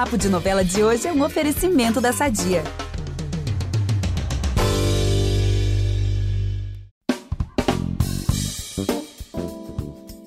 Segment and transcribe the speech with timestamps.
[0.00, 2.62] Papo de Novela de hoje é um oferecimento da Sadia.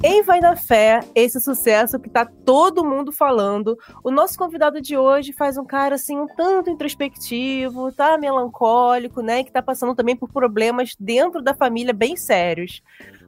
[0.03, 4.95] Em Vai na Fé, esse sucesso que tá todo mundo falando, o nosso convidado de
[4.95, 10.15] hoje faz um cara assim um tanto introspectivo, tá melancólico, né, que tá passando também
[10.15, 12.83] por problemas dentro da família bem sérios.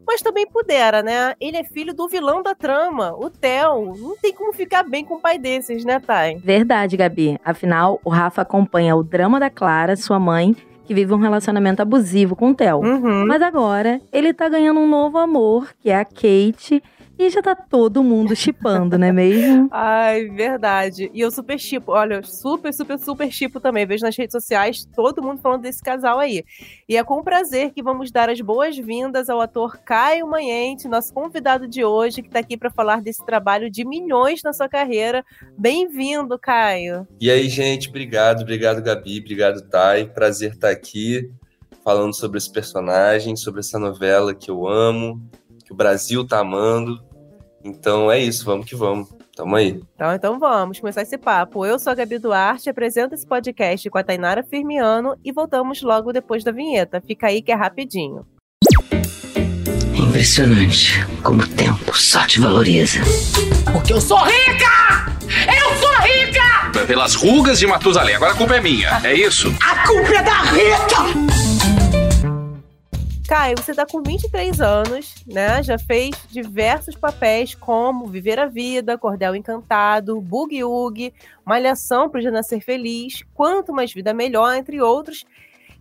[0.07, 1.33] Mas também pudera, né?
[1.39, 3.95] Ele é filho do vilão da trama, o Theo.
[3.97, 6.37] Não tem como ficar bem com um pai desses, né, Thay?
[6.37, 7.39] Verdade, Gabi.
[7.43, 12.35] Afinal, o Rafa acompanha o drama da Clara, sua mãe, que vive um relacionamento abusivo
[12.35, 12.77] com o Theo.
[12.77, 13.25] Uhum.
[13.25, 16.81] Mas agora ele tá ganhando um novo amor, que é a Kate.
[17.17, 19.69] E já tá todo mundo chipando, não é mesmo?
[19.71, 21.09] Ai, verdade.
[21.13, 23.85] E eu super chipo, olha, super, super, super chipo também.
[23.85, 26.43] Vejo nas redes sociais todo mundo falando desse casal aí.
[26.89, 31.67] E é com prazer que vamos dar as boas-vindas ao ator Caio Manhente, nosso convidado
[31.67, 35.23] de hoje, que tá aqui para falar desse trabalho de milhões na sua carreira.
[35.57, 37.07] Bem-vindo, Caio.
[37.19, 40.05] E aí, gente, obrigado, obrigado, Gabi, obrigado, Thay.
[40.07, 41.31] Prazer estar aqui
[41.85, 45.21] falando sobre esse personagem, sobre essa novela que eu amo,
[45.65, 47.03] que o Brasil tá amando.
[47.63, 49.09] Então é isso, vamos que vamos.
[49.35, 49.81] Tamo aí.
[49.95, 51.65] Então, então vamos começar esse papo.
[51.65, 56.13] Eu sou a Gabi Duarte, apresento esse podcast com a Tainara Firmiano e voltamos logo
[56.13, 57.01] depois da vinheta.
[57.01, 58.25] Fica aí que é rapidinho.
[59.93, 62.99] Impressionante como o tempo só te valoriza.
[63.73, 65.11] Porque eu sou rica!
[65.47, 66.85] Eu sou rica!
[66.87, 68.15] Pelas rugas de Matusalém.
[68.15, 69.53] Agora a culpa é minha, é isso?
[69.61, 71.54] A culpa é da Rita!
[73.27, 75.63] Caio, você tá com 23 anos, né?
[75.63, 81.11] Já fez diversos papéis como Viver a Vida, Cordel Encantado, Boogie Woogie,
[81.43, 85.25] Malhação pro Já Nascer Feliz, Quanto Mais Vida Melhor, entre outros.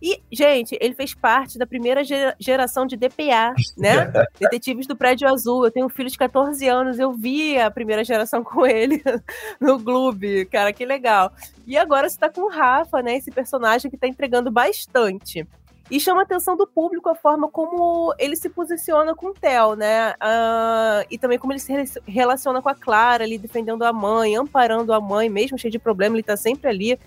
[0.01, 2.01] E, gente, ele fez parte da primeira
[2.39, 4.11] geração de DPA, né?
[4.39, 5.65] Detetives do Prédio Azul.
[5.65, 9.03] Eu tenho um filho de 14 anos, eu vi a primeira geração com ele
[9.61, 10.45] no clube.
[10.45, 11.31] Cara, que legal.
[11.67, 13.17] E agora você tá com o Rafa, né?
[13.17, 15.47] Esse personagem que tá entregando bastante.
[15.89, 19.75] E chama a atenção do público a forma como ele se posiciona com o Theo,
[19.75, 20.13] né?
[20.13, 21.71] Uh, e também como ele se
[22.07, 26.15] relaciona com a Clara, ali defendendo a mãe, amparando a mãe, mesmo cheio de problema,
[26.15, 26.99] ele tá sempre ali,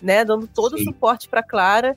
[0.00, 0.26] né?
[0.26, 0.82] Dando todo Sim.
[0.82, 1.96] o suporte pra Clara.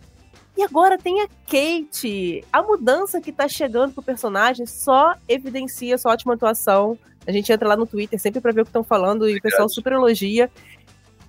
[0.57, 2.45] E agora tem a Kate.
[2.51, 6.97] A mudança que tá chegando pro personagem só evidencia sua ótima atuação.
[7.27, 9.41] A gente entra lá no Twitter sempre para ver o que estão falando e o
[9.41, 10.49] pessoal super elogia.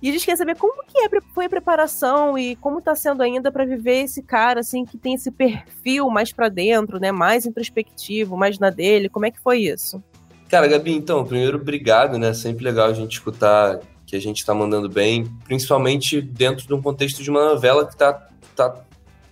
[0.03, 3.23] E a gente quer saber como que é, foi a preparação e como está sendo
[3.23, 7.09] ainda para viver esse cara, assim, que tem esse perfil mais para dentro, né?
[7.09, 9.07] Mais introspectivo, mais na dele.
[9.07, 10.03] Como é que foi isso?
[10.49, 12.33] Cara, Gabi, então, primeiro, obrigado, né?
[12.33, 16.81] Sempre legal a gente escutar que a gente está mandando bem, principalmente dentro de um
[16.81, 18.75] contexto de uma novela que tá, tá,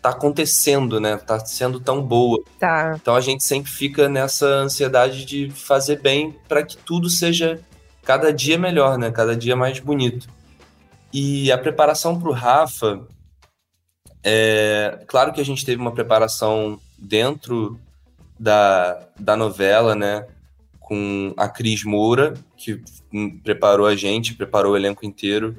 [0.01, 1.17] tá acontecendo, né?
[1.17, 2.41] Tá sendo tão boa.
[2.57, 2.95] Tá.
[2.95, 7.59] Então a gente sempre fica nessa ansiedade de fazer bem para que tudo seja
[8.05, 9.11] cada dia melhor, né?
[9.11, 10.39] Cada dia mais bonito.
[11.13, 13.05] E a preparação para o Rafa,
[14.23, 17.79] é claro que a gente teve uma preparação dentro
[18.39, 20.25] da, da novela, né?
[20.79, 22.81] Com a Cris Moura, que
[23.43, 25.55] preparou a gente, preparou o elenco inteiro,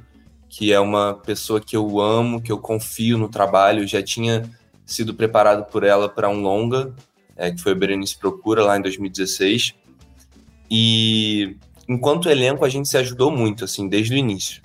[0.49, 4.49] que é uma pessoa que eu amo, que eu confio no trabalho, já tinha
[4.87, 6.95] sido preparado por ela para um longa,
[7.37, 9.75] é, que foi o Berenice Procura, lá em 2016.
[10.71, 11.57] E
[11.89, 14.63] enquanto elenco, a gente se ajudou muito, assim, desde o início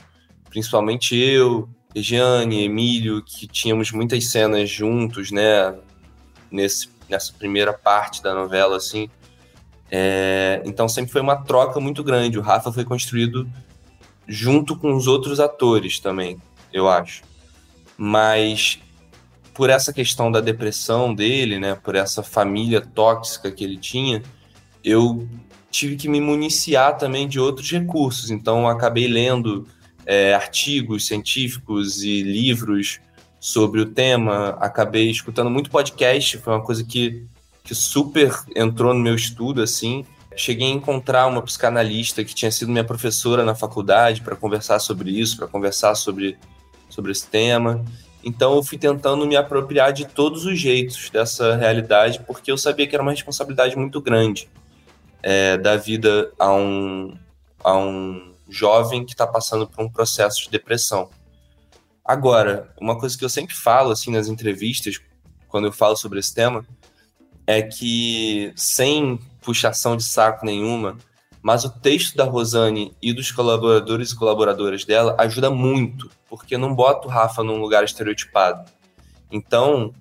[0.49, 5.75] principalmente eu, Regiane, Emílio, que tínhamos muitas cenas juntos, né,
[6.51, 9.09] nesse, nessa primeira parte da novela, assim.
[9.89, 12.37] É, então sempre foi uma troca muito grande.
[12.37, 13.49] O Rafa foi construído
[14.27, 16.37] junto com os outros atores também,
[16.71, 17.23] eu acho.
[17.97, 18.79] Mas
[19.53, 24.21] por essa questão da depressão dele, né, por essa família tóxica que ele tinha,
[24.83, 25.27] eu
[25.71, 28.29] tive que me municiar também de outros recursos.
[28.29, 29.67] Então acabei lendo
[30.07, 33.01] é, artigos científicos e livros
[33.41, 37.25] sobre o tema, acabei escutando muito podcast, foi uma coisa que,
[37.61, 40.05] que super entrou no meu estudo, assim.
[40.35, 45.11] Cheguei a encontrar uma psicanalista que tinha sido minha professora na faculdade para conversar sobre
[45.11, 46.37] isso, para conversar sobre,
[46.89, 47.83] sobre esse tema.
[48.23, 52.87] Então eu fui tentando me apropriar de todos os jeitos dessa realidade, porque eu sabia
[52.87, 54.47] que era uma responsabilidade muito grande
[55.21, 57.17] é, da vida a um,
[57.63, 61.09] a um jovem que está passando por um processo de depressão.
[62.03, 64.99] Agora, uma coisa que eu sempre falo assim nas entrevistas,
[65.47, 66.65] quando eu falo sobre esse tema,
[67.45, 70.97] é que sem puxação de saco nenhuma,
[71.41, 76.75] mas o texto da Rosane e dos colaboradores e colaboradoras dela ajuda muito, porque não
[76.75, 78.69] bota o Rafa num lugar estereotipado.
[79.31, 79.93] Então,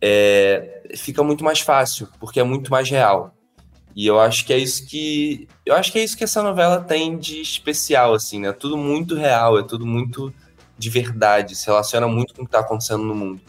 [0.00, 3.35] é, fica muito mais fácil, porque é muito mais real.
[3.96, 5.48] E eu acho que é isso que.
[5.64, 8.52] Eu acho que é isso que essa novela tem de especial, assim, né?
[8.52, 10.30] Tudo muito real, é tudo muito
[10.78, 13.40] de verdade, se relaciona muito com o que tá acontecendo no mundo.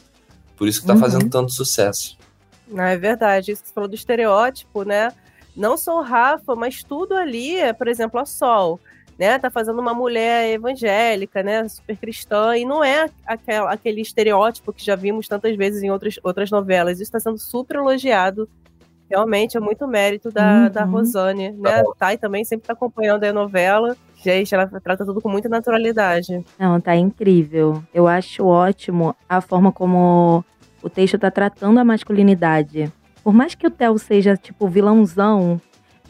[0.55, 0.99] Por isso que tá Uhum.
[0.99, 2.17] fazendo tanto sucesso.
[2.65, 3.51] Não, é verdade.
[3.51, 5.11] Isso que você falou do estereótipo, né?
[5.53, 8.79] Não só o Rafa, mas tudo ali, é, por exemplo, a Sol,
[9.19, 9.37] né?
[9.39, 11.67] Tá fazendo uma mulher evangélica, né?
[11.67, 16.17] Super cristã, e não é aquela, aquele estereótipo que já vimos tantas vezes em outras,
[16.23, 16.93] outras novelas.
[17.01, 18.47] Isso está sendo super elogiado.
[19.09, 20.69] Realmente é muito mérito da, Uhum.
[20.69, 21.83] da Rosane, né?
[21.97, 23.95] Thay também sempre tá acompanhando a novela.
[24.23, 26.43] Gente, ela trata tudo com muita naturalidade.
[26.59, 27.81] Não, tá incrível.
[27.93, 30.43] Eu acho ótimo a forma como
[30.83, 32.91] o texto tá tratando a masculinidade.
[33.23, 35.59] Por mais que o Theo seja, tipo, vilãozão,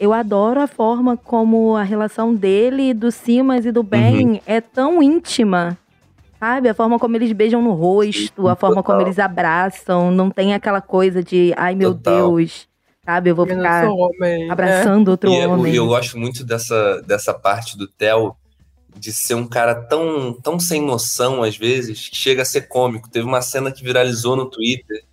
[0.00, 5.02] eu adoro a forma como a relação dele, do Simas e do Ben é tão
[5.02, 5.76] íntima.
[6.38, 6.68] Sabe?
[6.68, 9.00] A forma como eles beijam no rosto, Sim, a forma como total.
[9.00, 10.12] eles abraçam.
[10.12, 12.36] Não tem aquela coisa de, ai meu Total.
[12.36, 12.67] Deus.
[13.08, 13.30] Sabe?
[13.30, 14.46] Eu vou Eu ficar sou homem.
[14.46, 14.52] né?
[14.52, 15.74] abraçando outro E é- homem.
[15.74, 18.36] eu gosto muito dessa, dessa parte do Theo
[18.94, 23.08] de ser um cara tão, tão sem noção, às vezes, que chega a ser cômico.
[23.08, 25.04] Teve uma cena que viralizou no Twitter,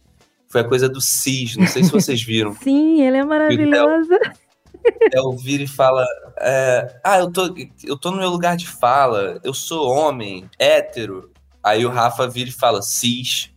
[0.50, 2.54] foi a coisa do Cis, não sei se vocês viram.
[2.62, 4.10] Sim, ele é maravilhoso.
[4.14, 6.06] O Theo vira e fala:
[6.40, 7.56] é, Ah, eu tô,
[7.86, 11.32] eu tô no meu lugar de fala, eu sou homem, hétero.
[11.64, 13.52] Aí o Rafa vira e fala: cis.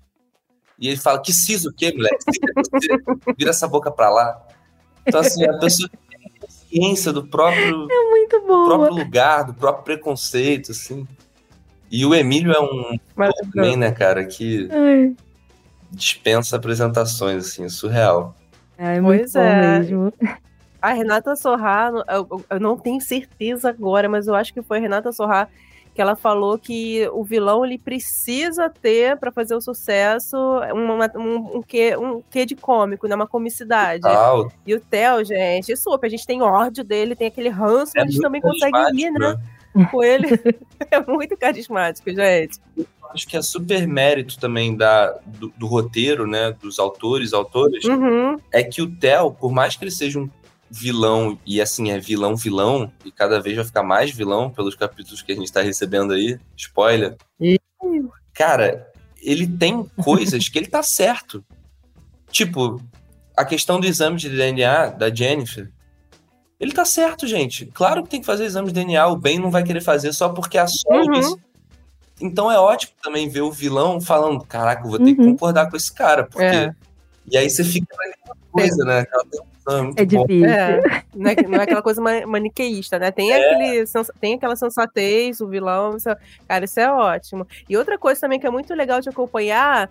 [0.79, 2.17] E ele fala: Que cis o quê, moleque?
[3.29, 3.33] É.
[3.37, 4.41] Vira essa boca pra lá.
[5.07, 8.67] Então, assim, a pessoa tem consciência do próprio do boa.
[8.67, 11.07] próprio lugar, do próprio preconceito, assim.
[11.91, 12.99] E o Emílio é um
[13.53, 15.17] também, né, cara, que Ai,
[15.91, 18.37] dispensa apresentações, assim, surreal.
[18.77, 19.79] é muito Pois bom é.
[19.81, 20.13] mesmo.
[20.81, 24.79] A Renata Sorrá, eu, eu- eu não tenho certeza agora, mas eu acho que foi
[24.79, 25.49] a Renata Sorrá
[25.99, 30.37] que ela falou que o vilão ele precisa ter para fazer o sucesso
[30.73, 33.17] uma- um, um, quê, um quê de cômico, né?
[33.17, 34.03] Uma comicidade.
[34.03, 38.03] Tal, E o Theo, gente, super, a gente tem ódio dele, tem aquele ranço, é
[38.03, 39.87] a gente também consegue rir, carismático, né?
[39.91, 40.29] Com ele.
[40.89, 42.61] é muito carismático, gente.
[43.11, 48.39] Acho que é super mérito também da, do, do roteiro, né, dos autores, autoras, Uhum.
[48.53, 50.29] é que o Theo, por mais que ele seja um
[50.71, 55.23] vilão, e assim, é vilão, vilão, e cada vez vai ficar mais vilão pelos capítulos
[55.23, 57.17] que a gente tá recebendo aí, spoiler.
[57.41, 57.59] Ih.
[58.35, 61.45] Cara, ele tem coisas que ele tá certo.
[62.31, 62.81] Tipo,
[63.37, 65.71] a questão do exame de DNA da Jennifer.
[66.61, 67.67] Ele tá certo, gente.
[67.67, 70.29] Claro que tem que fazer exame de DNA, o Ben não vai querer fazer só
[70.29, 71.37] porque a Sol Uhum.
[72.21, 75.33] Então é ótimo também ver o vilão falando, caraca, eu vou ter que Uhum.
[75.33, 76.45] concordar com esse cara, porque...
[76.45, 76.75] É.
[77.31, 77.95] E aí você fica
[78.61, 78.99] coisa, né?
[79.01, 80.47] Aquela tensão, é É difícil.
[80.47, 80.81] É,
[81.15, 83.11] não é, não é aquela coisa ma- maniqueísta, né?
[83.11, 85.97] Tem, aquele, sens- tem aquela sensatez, o vilão.
[86.47, 87.47] cara, isso é ótimo.
[87.69, 89.91] E outra coisa também que é muito legal de acompanhar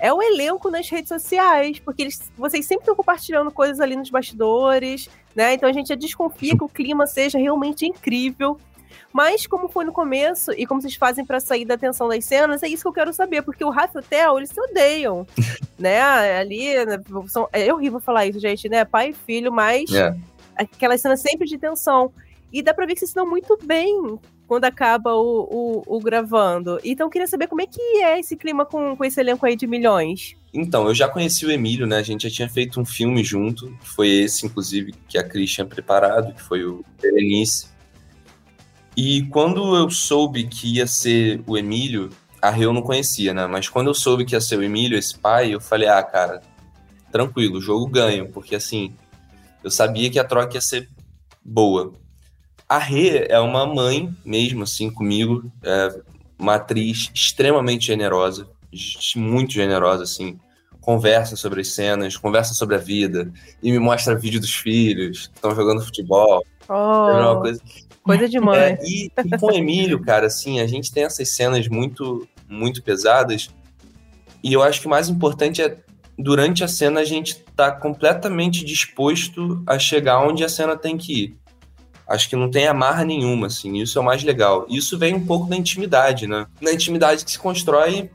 [0.00, 4.10] é o elenco nas redes sociais, porque eles, vocês sempre estão compartilhando coisas ali nos
[4.10, 5.54] bastidores, né?
[5.54, 8.58] Então a gente já desconfia que o clima seja realmente incrível.
[9.18, 12.62] Mas como foi no começo e como vocês fazem pra sair da tensão das cenas,
[12.62, 15.26] é isso que eu quero saber, porque o Rafa e o Theo, eles se odeiam,
[15.76, 16.38] né?
[16.38, 18.84] Ali, né, são, é horrível falar isso, gente, né?
[18.84, 20.14] Pai e filho, mas É.
[20.54, 22.12] aquelas cenas sempre de tensão.
[22.52, 26.00] E dá pra ver que vocês se dão muito bem quando acaba o, o, o
[26.00, 26.78] gravando.
[26.84, 29.56] Então eu queria saber como é que é esse clima com, com esse elenco aí
[29.56, 30.36] de milhões.
[30.54, 31.96] Então, eu já conheci o Emílio, né?
[31.96, 35.50] A gente já tinha feito um filme junto, que foi esse, inclusive, que a Cris
[35.50, 37.76] tinha preparado, que foi o Berenice.
[39.00, 42.10] E quando eu soube que ia ser o Emílio,
[42.42, 43.46] a Rê eu não conhecia, né?
[43.46, 46.42] Mas quando eu soube que ia ser o Emílio, esse pai, eu falei, ah, cara,
[47.12, 48.92] tranquilo, jogo ganho, porque assim,
[49.62, 50.88] eu sabia que a troca ia ser
[51.44, 51.92] boa.
[52.68, 56.00] A Rê é uma mãe mesmo, assim, comigo, é
[56.36, 58.48] uma atriz extremamente generosa,
[59.14, 60.40] muito generosa, assim.
[60.80, 65.36] Conversa sobre as cenas, conversa sobre a vida, e me mostra vídeo dos filhos que
[65.36, 67.60] estão jogando futebol, Oh, coisa
[68.08, 68.58] coisa de mãe.
[68.58, 72.82] é, e, e com o Emílio, cara, assim, a gente tem essas cenas muito, muito
[72.82, 73.50] pesadas.
[74.42, 75.76] E eu acho que o mais importante é,
[76.18, 81.24] durante a cena, a gente tá completamente disposto a chegar onde a cena tem que
[81.24, 81.36] ir.
[82.08, 84.64] Acho que não tem amarra nenhuma, assim, isso é o mais legal.
[84.70, 86.46] Isso vem um pouco da intimidade, né?
[86.62, 88.10] Na intimidade que se constrói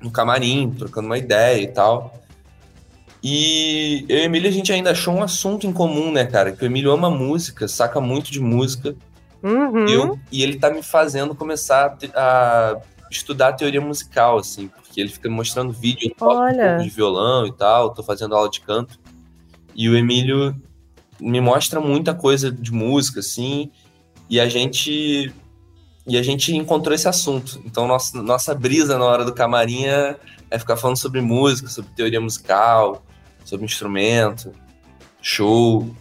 [0.00, 2.21] no camarim, trocando uma ideia e tal.
[3.22, 6.50] E eu e o Emílio, a gente ainda achou um assunto em comum, né, cara?
[6.50, 8.96] Que o Emílio ama música, saca muito de música.
[9.42, 9.86] Uhum.
[9.86, 15.00] E, eu, e ele tá me fazendo começar a, a estudar teoria musical, assim, porque
[15.00, 16.78] ele fica me mostrando vídeo, Olha.
[16.78, 18.98] de violão e tal, tô fazendo aula de canto.
[19.74, 20.54] E o Emílio
[21.20, 23.70] me mostra muita coisa de música, assim,
[24.28, 25.32] e a gente.
[26.04, 27.62] E a gente encontrou esse assunto.
[27.64, 30.16] Então, nossa, nossa brisa na hora do camarim é,
[30.50, 33.04] é ficar falando sobre música, sobre teoria musical,
[33.44, 34.52] sobre instrumento,
[35.20, 35.94] show.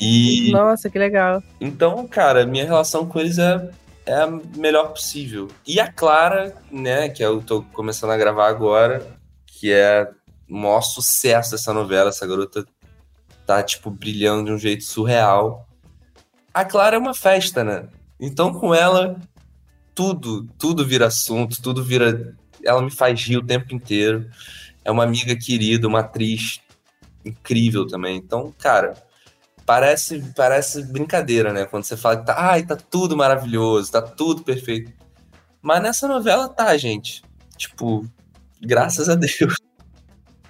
[0.00, 1.42] E Nossa, que legal.
[1.60, 3.70] então, cara, minha relação com eles é,
[4.06, 4.26] é a
[4.56, 5.48] melhor possível.
[5.66, 9.06] E a Clara, né, que eu tô começando a gravar agora,
[9.46, 10.10] que é
[10.48, 12.66] o maior sucesso dessa novela, essa garota
[13.46, 15.66] tá, tipo, brilhando de um jeito surreal.
[16.52, 17.88] A Clara é uma festa, né?
[18.18, 19.16] Então, com ela,
[19.94, 22.34] tudo, tudo vira assunto, tudo vira.
[22.64, 24.28] Ela me faz rir o tempo inteiro.
[24.84, 26.60] É uma amiga querida, uma atriz
[27.24, 28.16] incrível também.
[28.16, 28.94] Então, cara,
[29.64, 31.64] parece, parece brincadeira, né?
[31.64, 34.92] Quando você fala que tá, ai, tá tudo maravilhoso, tá tudo perfeito.
[35.62, 37.22] Mas nessa novela tá, gente.
[37.56, 38.04] Tipo,
[38.60, 39.56] graças a Deus.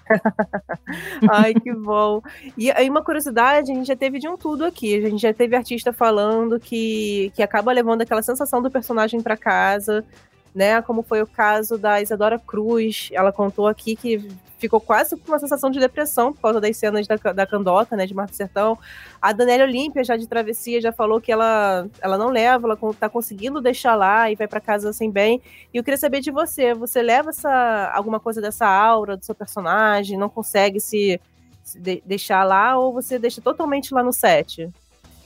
[1.31, 2.21] Ai, que bom.
[2.57, 4.95] E aí, uma curiosidade, a gente já teve de um tudo aqui.
[4.97, 9.37] A gente já teve artista falando que, que acaba levando aquela sensação do personagem para
[9.37, 10.05] casa,
[10.55, 10.81] né?
[10.83, 13.09] Como foi o caso da Isadora Cruz.
[13.13, 17.07] Ela contou aqui que ficou quase com uma sensação de depressão por causa das cenas
[17.07, 18.07] da, da Candota, né?
[18.07, 18.79] De Marco Sertão.
[19.21, 23.09] A Daniela Olímpia, já de travessia, já falou que ela, ela não leva, ela tá
[23.09, 25.43] conseguindo deixar lá e vai para casa assim bem.
[25.73, 29.35] E eu queria saber de você, você leva essa, alguma coisa dessa aura do seu
[29.35, 31.21] personagem, não consegue se,
[31.63, 34.71] se de- deixar lá ou você deixa totalmente lá no set?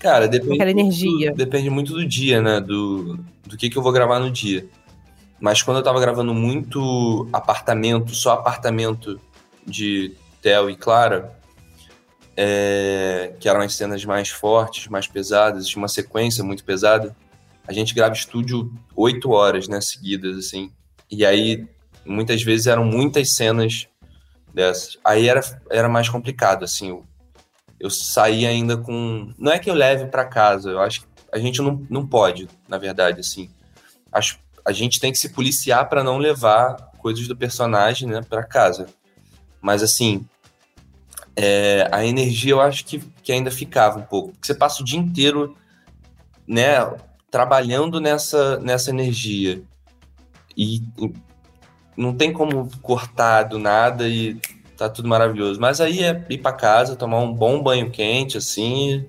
[0.01, 0.55] Cara, depende.
[0.55, 1.27] Aquela energia.
[1.29, 2.61] muito- depende muito do dia, né?
[2.61, 4.67] Do, do que, que eu vou gravar no dia.
[5.41, 9.21] Mas quando eu tava gravando muito apartamento, só apartamento
[9.65, 11.39] de Theo e Clara,
[12.37, 17.17] é, que eram as cenas mais fortes, mais pesadas, tinha uma sequência muito pesada,
[17.67, 20.73] a gente grava estúdio oito horas, né, seguidas, assim.
[21.11, 21.67] E aí,
[22.05, 23.87] muitas vezes eram muitas cenas
[24.55, 24.99] dessas.
[25.05, 25.41] Aí era,
[25.71, 26.89] era mais complicado, assim.
[26.89, 27.05] Eu,
[27.79, 29.33] eu saí ainda com.
[29.39, 32.49] Não é que eu leve para casa, eu acho que a gente não, não pode,
[32.69, 33.51] na verdade, assim.
[34.11, 34.39] Acho,
[34.69, 38.87] a gente tem que se policiar para não levar coisas do personagem, né, para casa.
[39.63, 40.27] Mas assim,
[41.35, 44.33] é, a energia eu acho que, que ainda ficava um pouco.
[44.33, 45.57] Porque você passa o dia inteiro,
[46.47, 46.77] né,
[47.31, 49.63] trabalhando nessa, nessa energia.
[50.55, 51.15] E, e
[51.97, 54.39] não tem como cortar do nada e
[54.77, 55.59] tá tudo maravilhoso.
[55.59, 59.07] Mas aí é ir para casa, tomar um bom banho quente, assim,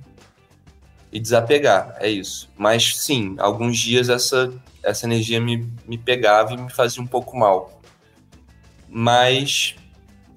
[1.11, 1.97] e desapegar.
[1.99, 2.49] É isso.
[2.57, 4.53] Mas sim, alguns dias essa,
[4.89, 7.79] essa energia me, me pegava e me fazia um pouco mal.
[8.87, 9.75] Mas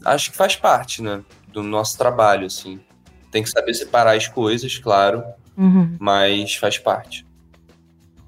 [0.05, 1.23] acho que faz parte, né?
[1.53, 2.81] Do nosso trabalho, assim.
[3.31, 5.23] Tem que saber separar as coisas, claro,
[5.57, 5.97] Uhum.
[5.99, 7.27] mas faz parte.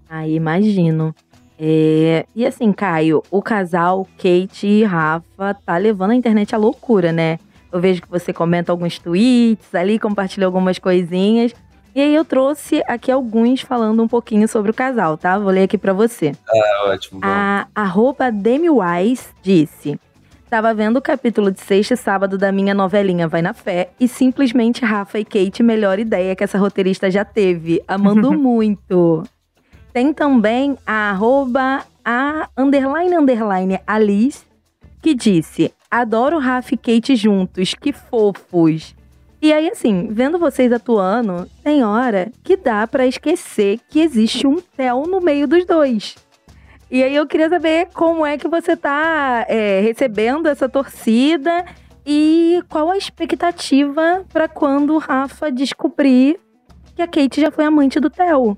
[0.09, 1.14] Aí imagino.
[1.59, 7.12] É, E assim, Caio, o casal Kate e Rafa tá levando a internet à loucura,
[7.12, 7.38] né?
[7.73, 11.52] Eu vejo que você comenta alguns tweets ali, compartilha algumas coisinhas.
[11.95, 15.39] E aí eu trouxe aqui alguns falando um pouquinho sobre o casal, tá?
[15.39, 16.33] Vou ler aqui pra você.
[16.53, 17.21] É ótimo.
[17.21, 17.27] Bom.
[17.27, 20.01] A arroba Demi Wise disse:
[20.51, 24.09] Tava vendo o capítulo de sexta e sábado da minha novelinha Vai na Fé e
[24.09, 27.81] simplesmente Rafa e Kate, melhor ideia que essa roteirista já teve.
[27.87, 29.23] Amando muito.
[29.93, 34.45] Tem também a arroba a underline underline Alice,
[35.01, 38.97] que disse: Adoro Rafa e Kate juntos, que fofos.
[39.45, 44.59] E aí, assim, vendo vocês atuando, tem hora que dá pra esquecer que existe um
[44.59, 46.15] Theo no meio dos dois.
[46.91, 51.63] E aí eu queria saber como é que você tá é, recebendo essa torcida
[52.07, 56.41] e qual a expectativa pra quando o Rafa descobrir
[56.97, 58.57] que a Kate já foi amante do Theo.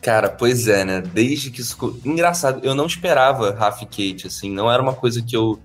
[0.00, 1.00] Cara, pois é, né?
[1.00, 2.00] Desde que isso.
[2.04, 5.58] Engraçado, eu não esperava Rafa e Kate, assim, não era uma coisa que eu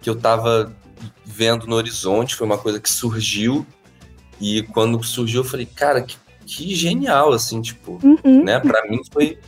[0.00, 0.74] que eu tava
[1.24, 3.66] vendo no horizonte, foi uma coisa que surgiu.
[4.40, 8.44] E quando surgiu, eu falei, cara, que, que genial, assim, tipo, Uhum.
[8.44, 8.58] né?
[8.60, 9.38] Pra mim foi.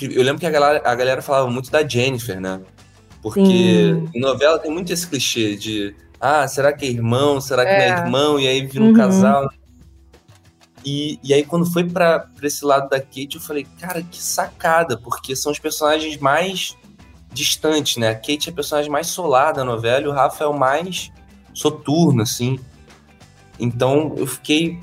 [0.00, 2.60] Eu lembro que a galera, a galera falava muito da Jennifer, né?
[3.22, 4.10] Porque Sim.
[4.14, 7.40] em novela tem muito esse clichê de ah, será que é irmão?
[7.40, 7.88] Será que não É.
[7.88, 8.38] é irmão?
[8.40, 8.92] E aí vira um Uhum.
[8.94, 9.48] casal.
[10.84, 14.96] E, e aí, quando foi pra esse lado da Kate, eu falei, cara, que sacada,
[14.96, 16.76] porque são os personagens mais
[17.32, 18.10] distantes, né?
[18.10, 21.12] A Kate é a personagem mais solar da novela e o Rafa é o mais
[21.52, 22.58] soturno, assim.
[23.58, 24.80] Então eu fiquei.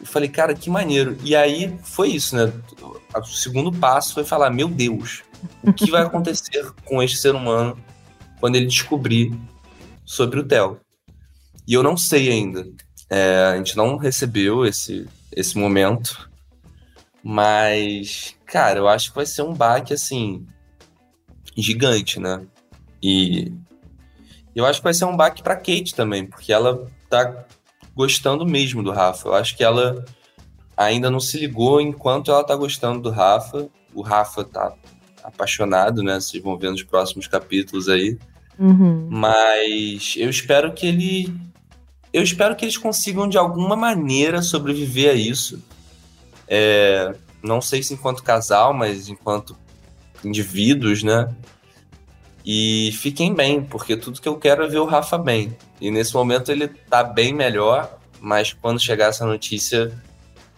[0.00, 1.16] Eu falei, cara, que maneiro.
[1.22, 2.52] E aí foi isso, né?
[3.14, 5.22] O segundo passo foi falar, meu Deus,
[5.62, 7.78] o que vai acontecer com este ser humano
[8.40, 9.32] quando ele descobrir
[10.04, 10.80] sobre o Theo?
[11.66, 12.66] E eu não sei ainda.
[13.08, 16.28] É, a gente não recebeu esse, esse momento.
[17.22, 20.46] Mas, cara, eu acho que vai ser um baque, assim,
[21.56, 22.44] gigante, né?
[23.02, 23.52] E
[24.54, 27.44] eu acho que vai ser um baque pra Kate também, porque ela tá
[27.94, 29.28] gostando mesmo do Rafa.
[29.28, 30.04] Eu acho que ela
[30.76, 33.68] ainda não se ligou enquanto ela tá gostando do Rafa.
[33.94, 34.74] O Rafa tá
[35.22, 36.14] apaixonado, né?
[36.20, 38.18] Vocês vão ver nos próximos capítulos aí.
[38.58, 39.08] Uhum.
[39.10, 41.34] Mas eu espero que ele
[42.12, 45.60] eu espero que eles consigam de alguma maneira sobreviver a isso.
[46.46, 49.56] É, não sei se enquanto casal, mas enquanto
[50.24, 51.28] indivíduos, né?
[52.44, 55.56] E fiquem bem, porque tudo que eu quero é ver o Rafa bem.
[55.80, 59.92] E nesse momento ele tá bem melhor, mas quando chegar essa notícia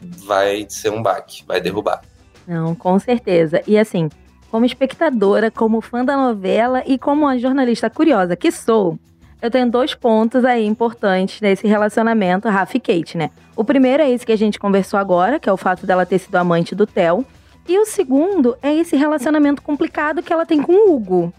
[0.01, 2.03] vai ser um baque, vai derrubar.
[2.47, 3.63] Não, com certeza.
[3.67, 4.09] E assim,
[4.51, 8.99] como espectadora, como fã da novela e como uma jornalista curiosa que sou,
[9.41, 13.31] eu tenho dois pontos aí importantes nesse relacionamento Rafa e Kate, né?
[13.55, 16.19] O primeiro é esse que a gente conversou agora, que é o fato dela ter
[16.19, 17.25] sido amante do Theo.
[17.69, 21.33] E o segundo é esse relacionamento complicado que ela tem com o Hugo.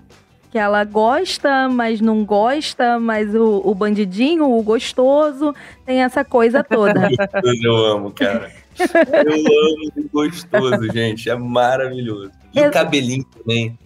[0.51, 5.53] Que ela gosta, mas não gosta, mas o, o bandidinho, o gostoso,
[5.85, 7.09] tem essa coisa toda.
[7.63, 8.51] eu amo, cara.
[8.79, 11.29] Eu amo o gostoso, gente.
[11.29, 12.31] É maravilhoso.
[12.53, 12.69] E eu...
[12.69, 13.77] o cabelinho também.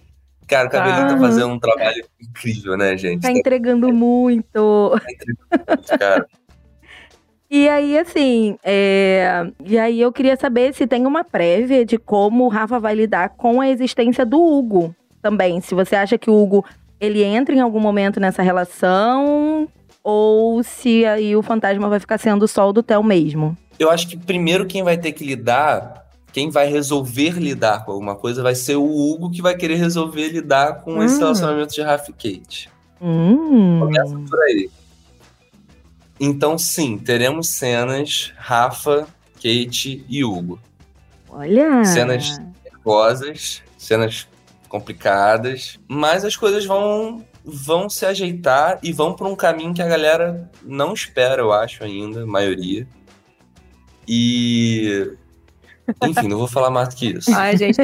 [0.46, 3.22] Cara, o cabelinho tá fazendo um trabalho incrível, né, gente?
[3.22, 4.90] Tá entregando muito.
[4.90, 6.26] Tá entregando muito, cara.
[7.54, 9.46] E aí, assim, é...
[9.62, 13.28] e aí eu queria saber se tem uma prévia de como o Rafa vai lidar
[13.36, 15.60] com a existência do Hugo também.
[15.60, 16.64] Se você acha que o Hugo
[16.98, 19.68] ele entra em algum momento nessa relação
[20.02, 23.54] ou se aí o fantasma vai ficar sendo só o do Theo mesmo.
[23.78, 28.16] Eu acho que primeiro quem vai ter que lidar, quem vai resolver lidar com alguma
[28.16, 31.02] coisa vai ser o Hugo que vai querer resolver lidar com hum.
[31.02, 32.70] esse relacionamento de Rafa e Kate.
[32.98, 33.78] Hum.
[33.78, 34.70] Começa por aí.
[36.24, 40.56] Então, sim, teremos cenas Rafa, Kate e Hugo.
[41.28, 41.84] Olha!
[41.84, 44.28] Cenas nervosas, cenas
[44.68, 49.88] complicadas, mas as coisas vão vão se ajeitar e vão para um caminho que a
[49.88, 52.86] galera não espera, eu acho ainda, a maioria.
[54.06, 55.10] E
[56.04, 57.30] enfim, não vou falar mais do que isso.
[57.34, 57.78] Ai, gente.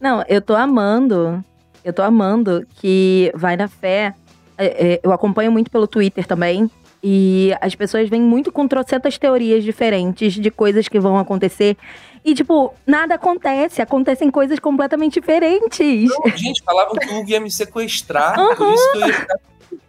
[0.00, 1.44] não, eu tô amando.
[1.84, 4.12] Eu tô amando que vai na fé.
[4.58, 6.68] É, é, eu acompanho muito pelo Twitter também.
[7.02, 11.76] E as pessoas vêm muito com trocentas teorias diferentes de coisas que vão acontecer.
[12.24, 13.82] E, tipo, nada acontece.
[13.82, 16.08] Acontecem coisas completamente diferentes.
[16.08, 18.38] Não, gente, falavam que o Hugo ia me sequestrar.
[18.38, 18.54] Uhum.
[18.54, 19.40] Por isso que eu ia ficar.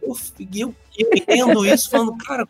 [0.02, 0.15] Eu,
[0.52, 2.47] eu, eu entendo isso falando, cara,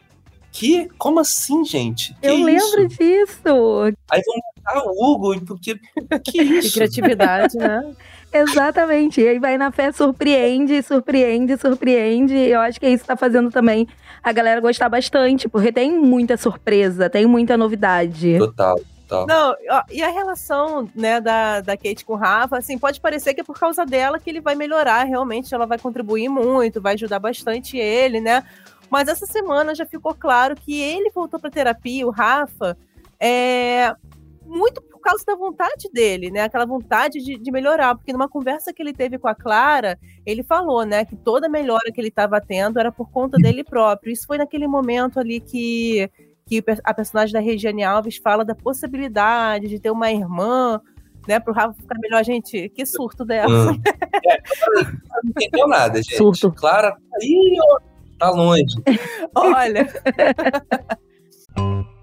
[0.53, 0.87] que?
[0.97, 2.15] Como assim, gente?
[2.21, 2.77] Que eu isso?
[2.77, 3.95] lembro disso.
[4.09, 5.77] Aí vão matar o Hugo, porque.
[6.23, 6.69] Que isso?
[6.69, 7.93] Que criatividade, né?
[8.31, 9.21] Exatamente.
[9.21, 12.33] E aí vai na fé, surpreende, surpreende, surpreende.
[12.33, 13.87] Eu acho que isso tá fazendo também
[14.23, 18.37] a galera gostar bastante, porque tem muita surpresa, tem muita novidade.
[18.37, 18.79] Total.
[19.07, 19.27] Total.
[19.27, 23.33] Não, ó, e a relação, né, da, da Kate com o Rafa, assim, pode parecer
[23.33, 26.93] que é por causa dela que ele vai melhorar, realmente ela vai contribuir muito, vai
[26.93, 28.43] ajudar bastante ele, né?
[28.89, 32.77] Mas essa semana já ficou claro que ele voltou para terapia, o Rafa,
[33.19, 33.93] é,
[34.45, 36.41] muito causa da vontade dele, né?
[36.41, 37.95] Aquela vontade de, de, melhorar.
[37.95, 41.91] Porque numa conversa que ele teve com a Clara, ele falou, né, que toda melhora
[41.93, 44.11] que ele estava tendo era por conta dele próprio.
[44.11, 46.09] Isso foi naquele momento ali que,
[46.45, 50.81] que a personagem da Regiane Alves fala da possibilidade de ter uma irmã,
[51.27, 52.23] né, pro Rafa ficar melhor.
[52.23, 53.73] Gente, que surto dela.
[53.73, 53.81] Hum.
[54.25, 54.41] É,
[55.23, 56.15] não entendeu nada, gente.
[56.15, 56.51] Surto.
[56.51, 57.79] Clara tá aí, ó,
[58.17, 58.75] tá longe.
[59.35, 59.87] Olha.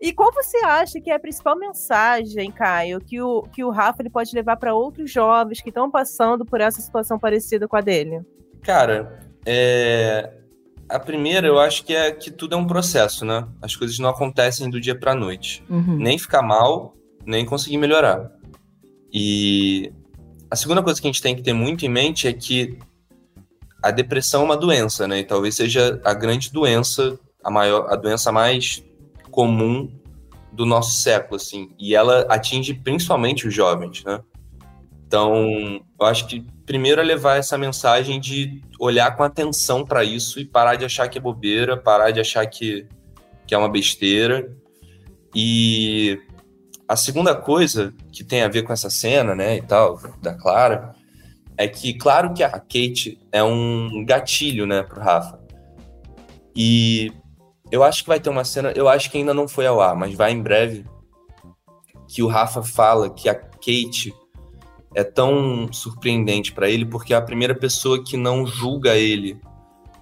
[0.00, 4.02] E qual você acha que é a principal mensagem, Caio, que o, que o Rafa
[4.02, 7.80] ele pode levar para outros jovens que estão passando por essa situação parecida com a
[7.80, 8.20] dele?
[8.62, 10.32] Cara, é...
[10.88, 13.46] a primeira eu acho que é que tudo é um processo, né?
[13.60, 15.64] As coisas não acontecem do dia para noite.
[15.68, 15.96] Uhum.
[15.96, 16.94] Nem ficar mal,
[17.26, 18.30] nem conseguir melhorar.
[19.12, 19.92] E
[20.50, 22.78] a segunda coisa que a gente tem que ter muito em mente é que
[23.82, 25.18] a depressão é uma doença, né?
[25.18, 28.82] E talvez seja a grande doença, a maior, a doença mais
[29.32, 29.90] comum
[30.52, 31.70] do nosso século, assim.
[31.78, 34.20] E ela atinge principalmente os jovens, né?
[35.06, 40.38] Então, eu acho que primeiro é levar essa mensagem de olhar com atenção para isso
[40.38, 42.86] e parar de achar que é bobeira, parar de achar que,
[43.46, 44.54] que é uma besteira.
[45.34, 46.18] E
[46.88, 50.94] a segunda coisa que tem a ver com essa cena, né, e tal, da Clara,
[51.56, 55.40] é que, claro que a Kate é um gatilho, né, pro Rafa.
[56.56, 57.12] E
[57.72, 59.96] eu acho que vai ter uma cena, eu acho que ainda não foi ao ar,
[59.96, 60.84] mas vai em breve,
[62.06, 64.14] que o Rafa fala que a Kate
[64.94, 69.40] é tão surpreendente para ele porque é a primeira pessoa que não julga ele,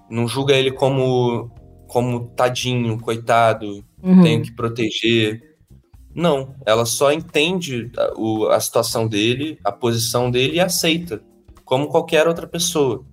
[0.09, 1.49] não julga ele como
[1.87, 4.21] como tadinho, coitado, Uhum.
[4.23, 5.41] tenho que proteger.
[6.15, 11.21] Não, ela só entende a, o- a situação dele, a posição dele e aceita,
[11.65, 13.03] como qualquer outra pessoa.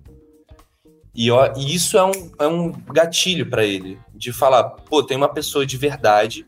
[1.13, 5.29] E, e isso é um, é um gatilho para ele, de falar, pô, tem uma
[5.29, 6.45] pessoa de verdade,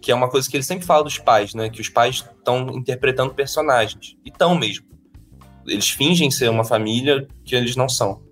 [0.00, 1.68] que é uma coisa que ele sempre fala dos pais, né?
[1.68, 4.16] Que os pais estão interpretando personagens.
[4.24, 4.86] E estão mesmo.
[5.66, 8.22] Eles fingem ser uma família que eles não são.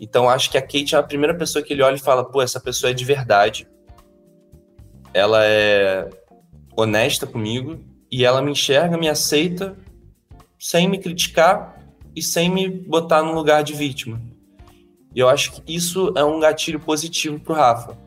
[0.00, 2.40] Então acho que a Kate é a primeira pessoa que ele olha e fala, pô,
[2.40, 3.68] essa pessoa é de verdade.
[5.12, 6.08] Ela é
[6.76, 7.78] honesta comigo
[8.10, 9.76] e ela me enxerga, me aceita
[10.58, 14.20] sem me criticar e sem me botar num lugar de vítima.
[15.14, 17.98] E eu acho que isso é um gatilho positivo pro Rafa.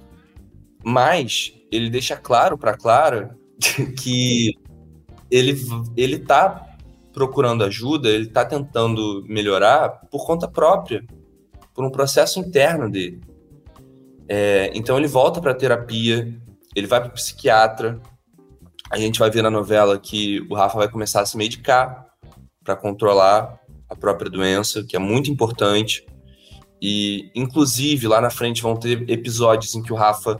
[0.84, 3.38] Mas ele deixa claro pra Clara
[4.02, 4.52] que
[5.30, 5.58] ele,
[5.96, 6.68] ele tá
[7.12, 11.04] procurando ajuda, ele tá tentando melhorar por conta própria,
[11.74, 13.22] por um processo interno dele.
[14.28, 16.34] É, então ele volta pra terapia,
[16.76, 18.02] ele vai pro psiquiatra.
[18.90, 22.08] A gente vai ver na novela que o Rafa vai começar a se medicar
[22.64, 26.06] para controlar a própria doença, que é muito importante.
[26.86, 30.38] E, inclusive, lá na frente vão ter episódios em que o Rafa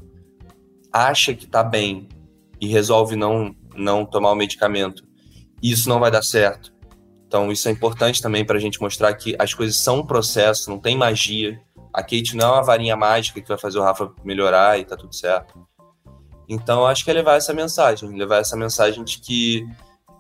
[0.92, 2.10] acha que tá bem
[2.60, 5.06] e resolve não, não tomar o medicamento.
[5.62, 6.74] E isso não vai dar certo.
[7.26, 10.70] Então, isso é importante também para a gente mostrar que as coisas são um processo,
[10.70, 11.62] não tem magia.
[11.94, 14.98] A Kate não é uma varinha mágica que vai fazer o Rafa melhorar e tá
[14.98, 15.66] tudo certo.
[16.50, 19.66] Então, acho que é levar essa mensagem, levar essa mensagem de que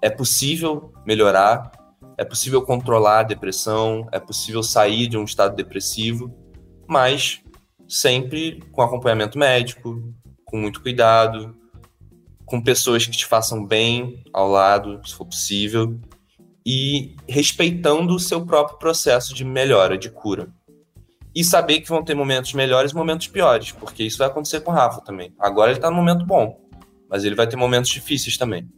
[0.01, 1.69] é possível melhorar,
[2.17, 6.33] é possível controlar a depressão, é possível sair de um estado depressivo,
[6.87, 7.41] mas
[7.87, 10.13] sempre com acompanhamento médico,
[10.45, 11.55] com muito cuidado,
[12.45, 15.99] com pessoas que te façam bem ao lado, se for possível,
[16.65, 20.47] e respeitando o seu próprio processo de melhora, de cura.
[21.35, 24.71] E saber que vão ter momentos melhores e momentos piores, porque isso vai acontecer com
[24.71, 25.33] o Rafa também.
[25.39, 26.59] Agora ele tá no momento bom,
[27.09, 28.69] mas ele vai ter momentos difíceis também.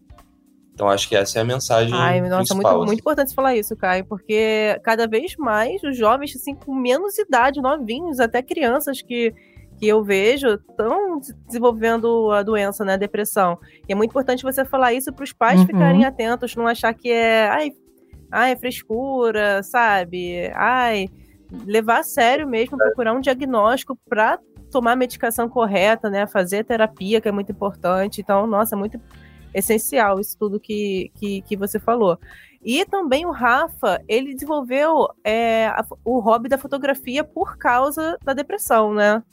[0.76, 2.56] Então acho que essa é a mensagem Ai, nossa, principal.
[2.58, 2.86] muito, assim.
[2.88, 7.18] muito importante você falar isso, Caio, porque cada vez mais os jovens, assim, com menos
[7.18, 9.34] idade, novinhos, até crianças que,
[9.80, 13.58] que eu vejo, estão desenvolvendo a doença, né, a depressão.
[13.88, 15.66] E é muito importante você falar isso para os pais Uhum.
[15.66, 17.72] ficarem atentos, não achar que é, ai,
[18.30, 20.52] ai, frescura, sabe?
[20.54, 21.08] Ai,
[21.66, 26.64] levar a sério mesmo, procurar um diagnóstico para tomar a medicação correta, né, fazer a
[26.66, 28.20] terapia, que é muito importante.
[28.20, 29.00] Então, nossa, é muito
[29.56, 32.20] essencial isso tudo que, que, que você falou.
[32.64, 38.34] E também o Rafa, ele desenvolveu é, a- o hobby da fotografia por causa da
[38.34, 39.24] depressão, né?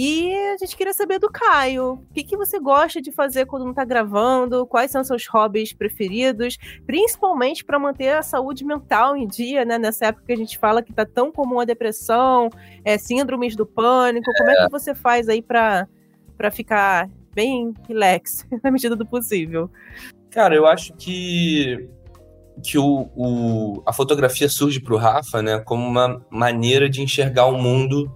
[0.00, 1.94] E a gente queria saber do Caio.
[1.94, 4.64] O que, que você gosta de fazer quando não tá gravando?
[4.64, 6.56] Quais são seus hobbies preferidos?
[6.86, 9.76] Principalmente para manter a saúde mental em dia, né?
[9.76, 12.48] Nessa época que a gente fala que tá tão comum a depressão,
[12.84, 14.30] é, síndromes do pânico.
[14.38, 15.88] Como é que você faz aí para
[16.52, 19.70] ficar bem relax, na medida do possível?
[20.28, 21.88] Cara, eu acho que,
[22.64, 27.46] que o, o- a fotografia surge para o Rafa né, como uma maneira de enxergar
[27.46, 28.12] o mundo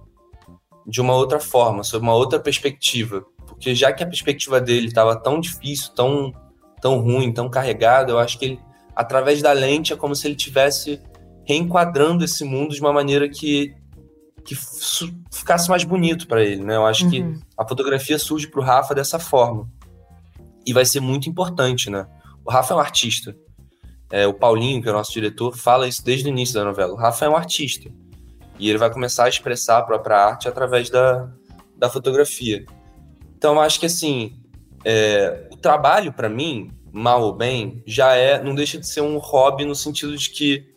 [0.85, 3.23] de uma outra forma, sob uma outra perspectiva.
[3.47, 6.33] Porque já que a perspectiva dele estava tão difícil, tão,
[6.81, 8.59] tão ruim, tão carregada, eu acho que ele,
[8.93, 10.99] através da lente é como se ele tivesse
[11.47, 13.73] reenquadrando esse mundo de uma maneira que,
[14.43, 14.55] que
[15.31, 16.63] ficasse mais bonito para ele.
[16.63, 16.75] Né?
[16.75, 17.39] Eu acho que Uhum.
[17.57, 19.67] a fotografia surge para o Rafa dessa forma.
[20.65, 22.07] E vai ser muito importante, né?
[22.45, 23.35] O Rafa é um artista.
[24.11, 26.93] É, o Paulinho, que é o nosso diretor, fala isso desde o início da novela.
[26.93, 27.89] O Rafa é um artista.
[28.59, 31.29] E ele vai começar a expressar a própria arte através da,
[31.75, 32.65] da fotografia.
[33.35, 34.37] Então, eu acho que, assim,
[34.85, 39.17] é, o trabalho, para mim, mal ou bem, já é, não deixa de ser um
[39.17, 40.72] hobby no sentido de que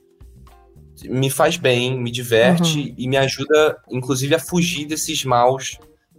[1.04, 5.78] me faz bem, me diverte e me ajuda, inclusive, a fugir desses maus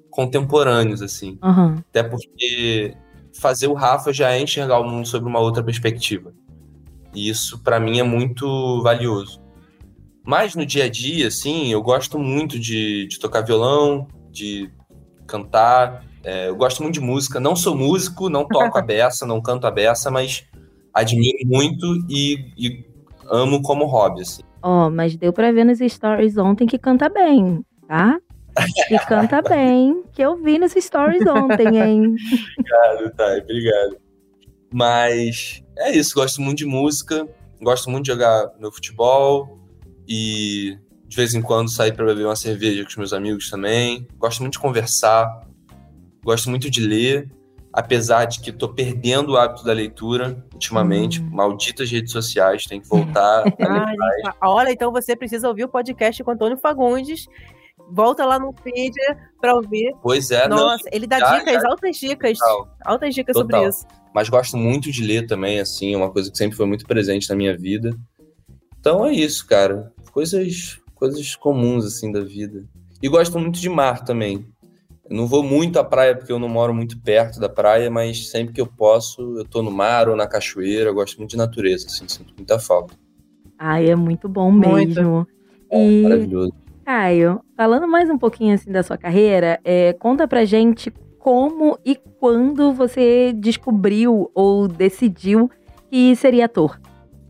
[0.10, 1.38] contemporâneos, assim.
[1.42, 1.84] Aham.
[1.90, 2.96] Até porque
[3.40, 6.34] fazer o Rafa já é enxergar o mundo sob uma outra perspectiva.
[7.13, 9.42] E isso, pra mim, é muito valioso.
[10.26, 14.70] Mas no dia a dia, assim, eu gosto muito de, de tocar violão, de
[15.26, 16.04] cantar.
[16.24, 17.40] é, eu gosto muito de música.
[17.40, 20.46] Não sou músico, não toco a beça, não canto a beça, mas
[20.94, 22.86] admiro muito e, e
[23.30, 24.44] amo como hobby, assim.
[24.62, 28.20] Ó, mas deu pra ver nos stories ontem que canta bem, tá?
[28.88, 32.15] Que canta bem, que eu vi nos stories ontem, hein?
[32.58, 33.98] Obrigado, Thay, obrigado.
[34.74, 37.28] Mas é isso, gosto muito de música,
[37.62, 39.58] gosto muito de jogar meu futebol
[40.08, 44.08] e de vez em quando sair para beber uma cerveja com os meus amigos também.
[44.17, 45.48] Gosto muito de conversar,
[46.24, 47.30] gosto muito de ler,
[47.80, 51.22] apesar de que tô perdendo o hábito da leitura ultimamente.
[51.22, 53.42] Malditas redes sociais, tem que voltar.
[53.42, 53.44] a
[53.94, 54.34] ler.
[54.42, 57.28] Olha, então você precisa ouvir o podcast com Antônio Fagundes,
[57.90, 58.94] Volta lá no feed
[59.40, 59.94] pra ouvir.
[60.02, 62.38] Pois é, não, Nossa, ele dá já- dicas, já- altas dicas.
[62.38, 62.68] Total.
[62.84, 63.60] Altas dicas Total.
[63.62, 63.86] sobre isso.
[64.13, 67.30] mas gosto muito de ler também, assim, é uma coisa que sempre foi muito presente
[67.30, 67.92] na minha vida.
[68.78, 69.94] Então é isso, cara.
[70.12, 72.66] Coisas, coisas comuns, assim, da vida.
[73.02, 74.46] E gosto muito de mar também.
[75.10, 78.30] Eu não vou muito à praia porque eu não moro muito perto da praia, mas
[78.30, 80.89] sempre que eu posso, eu tô no mar ou na cachoeira.
[80.89, 82.93] Eu gosto muito de natureza, assim, sinto muita falta.
[83.58, 84.96] Ai, é muito bom Muito.
[84.96, 85.28] mesmo.
[85.72, 86.54] E, Maravilhoso.
[86.86, 91.98] Caio, falando mais um pouquinho assim da sua carreira, é, conta pra gente como e
[92.20, 95.50] quando você descobriu ou decidiu
[95.89, 96.80] que seria ator.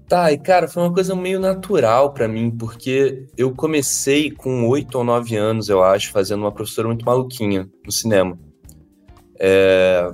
[0.08, 4.98] Tá, e cara, foi uma coisa meio natural pra mim, porque eu comecei com oito
[4.98, 8.40] ou nove anos, eu acho, fazendo uma professora muito maluquinha no cinema.
[9.38, 10.10] É,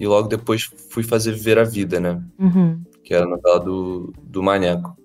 [0.00, 2.20] E logo depois fui fazer Viver a Vida, né?
[2.38, 2.82] Uhum.
[3.04, 4.96] Que era a novela do, do Maneco.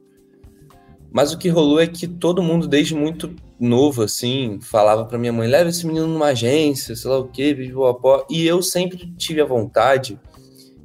[1.11, 5.33] Mas o que rolou é que todo mundo, desde muito novo, assim, falava pra minha
[5.33, 8.25] mãe: leva esse menino numa agência, sei lá o quê, pipipopó.
[8.29, 10.19] E eu sempre tive a vontade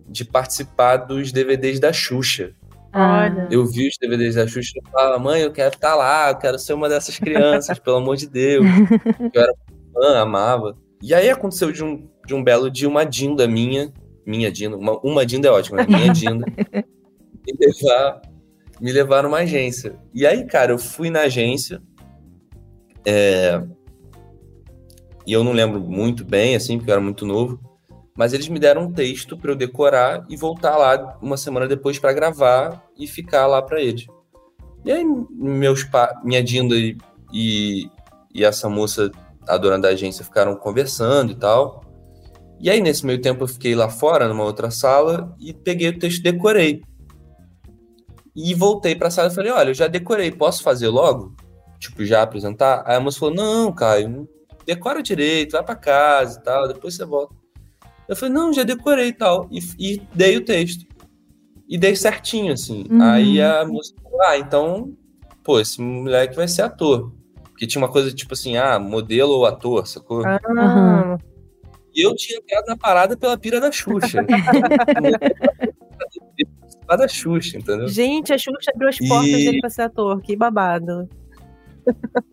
[0.07, 2.55] de participar dos DVDs da Xuxa.
[2.95, 3.49] Olha.
[3.51, 6.59] Eu vi os DVDs da Xuxa e falava, mãe, eu quero estar lá, eu quero
[6.59, 8.65] ser uma dessas crianças, pelo amor de Deus.
[9.35, 9.55] Eu era
[9.93, 10.77] fã, amava.
[11.03, 13.93] E aí aconteceu de um, de um belo dia uma Dinda minha,
[14.25, 15.87] minha Dinda, uma, uma Dinda é ótima, né?
[15.89, 16.47] minha Dinda,
[17.45, 18.23] me levar,
[18.81, 19.97] me levar numa agência.
[20.15, 21.83] E aí, cara, eu fui na agência,
[23.05, 23.61] é,
[25.27, 27.59] e eu não lembro muito bem, assim, porque eu era muito novo,
[28.17, 31.99] mas eles me deram um texto para eu decorar e voltar lá uma semana depois
[31.99, 34.07] para gravar e ficar lá para eles.
[34.85, 36.21] E aí meus pa...
[36.23, 36.97] minha Dinda e,
[37.33, 37.91] e,
[38.33, 39.11] e essa moça,
[39.49, 41.83] a dona da agência, ficaram conversando e tal.
[42.61, 45.99] E aí nesse meio tempo eu fiquei lá fora numa outra sala e peguei o
[45.99, 46.83] texto e decorei.
[48.37, 51.35] E voltei para a sala e falei: "Olha, eu já decorei, posso fazer logo?"
[51.81, 52.85] Tipo, já apresentar?
[52.87, 54.29] Aí a moça falou: "Não, Caio,
[54.65, 57.44] decora direito, vai para casa e tal, depois você volta."
[58.09, 59.49] Eu falei, não, já decorei e tal.
[59.51, 60.85] E, e dei o texto.
[61.69, 62.87] E dei certinho, assim.
[62.91, 63.03] Uhum.
[63.03, 64.93] Aí a moça falou, ah, então,
[65.43, 67.13] pô, esse moleque vai ser ator.
[67.45, 70.23] Porque tinha uma coisa tipo assim, ah, modelo ou ator, sacou?
[70.27, 71.17] Aham.
[71.95, 74.25] E eu tinha entrado na parada pela pira da Xuxa.
[76.87, 77.89] Pela da Xuxa, entendeu?
[77.89, 80.21] Gente, a Xuxa abriu as E- portas dele pra ser ator.
[80.21, 81.09] Que babado.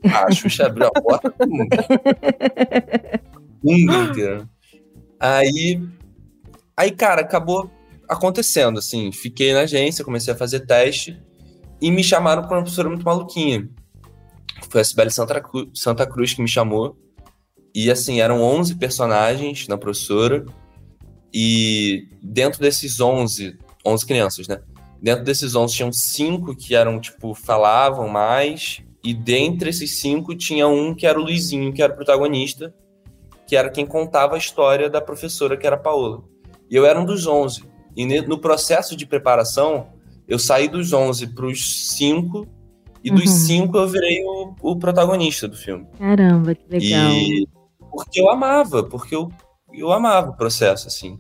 [0.06, 1.70] Ah, a Xuxa abriu a porta pro mundo.
[3.64, 4.50] mundo inteiro.
[5.22, 5.80] Aí,
[6.76, 7.70] aí, cara, acabou
[8.10, 9.12] acontecendo, assim.
[9.12, 11.22] Fiquei na agência, comecei a fazer teste
[11.80, 13.70] e me chamaram para uma professora muito maluquinha.
[14.70, 16.98] Foi a Sibeli Santa, Cru- Santa Cruz que me chamou.
[17.74, 20.44] E, assim, eram 11 personagens na professora.
[21.34, 24.60] E dentro desses 11, 11 crianças, né?
[25.02, 28.82] Dentro desses 11 tinham cinco que eram, tipo, falavam mais.
[29.04, 32.74] E dentre esses cinco tinha um que era o Luizinho, que era o protagonista,
[33.52, 36.24] que era quem contava a história da professora, que era a Paola.
[36.70, 37.66] E eu era um dos 11.
[37.98, 39.88] E no processo de preparação,
[40.26, 42.48] eu saí dos 11 para os 5,
[43.04, 43.68] e dos Uhum.
[43.68, 45.86] 5 eu virei o, o protagonista do filme.
[46.00, 47.12] Caramba, que legal.
[47.12, 47.46] E
[47.92, 49.30] porque eu amava, porque eu,
[49.74, 51.20] eu amava o processo, assim.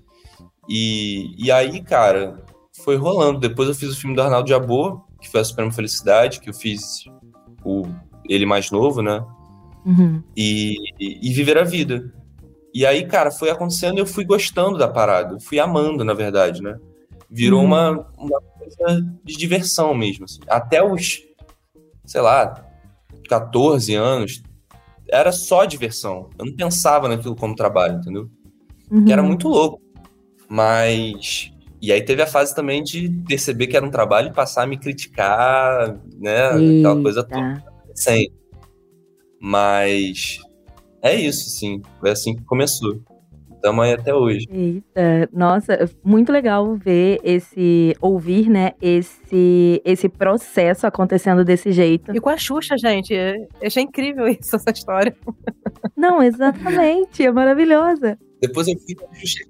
[0.70, 2.46] E, e aí, cara,
[2.82, 3.42] foi rolando.
[3.42, 6.54] Depois eu fiz o filme do Arnaldo Jabor, que foi a Suprema Felicidade, que eu
[6.54, 7.04] fiz
[7.66, 7.84] o,
[8.24, 9.22] ele mais novo, né?
[9.86, 10.24] Uhum.
[10.38, 12.21] E, e, e viver a vida.
[12.74, 15.36] E aí, cara, foi acontecendo e eu fui gostando da parada.
[15.36, 16.78] Eu fui amando, na verdade, né?
[17.30, 17.66] Virou Uhum.
[17.68, 20.26] uma, uma coisa de diversão mesmo.
[20.26, 20.40] assim.
[20.48, 21.20] Até os,
[22.06, 22.66] sei lá,
[23.28, 24.42] 14 anos,
[25.10, 26.30] era só diversão.
[26.40, 28.30] Eu não pensava naquilo como trabalho, entendeu?
[28.90, 29.06] Uhum.
[29.06, 29.82] Que era muito louco.
[30.50, 31.52] Mas.
[31.82, 34.68] E aí teve a fase também de perceber que era um trabalho e passar a
[34.68, 36.48] me criticar, né?
[36.80, 37.64] Aquela coisa toda Eita.
[37.96, 38.34] sempre.
[39.40, 40.38] Mas
[41.02, 41.82] é isso, sim.
[42.00, 43.02] Foi assim que começou.
[43.62, 44.48] Estamos aí até hoje.
[44.50, 52.12] Eita, nossa, muito legal ver esse, ouvir, né, esse, esse processo acontecendo desse jeito.
[52.16, 53.14] E com a Xuxa, gente.
[53.14, 55.16] eu Achei incrível isso, essa história.
[55.96, 58.18] Não, exatamente, é maravilhosa.
[58.42, 58.96] Depois eu fui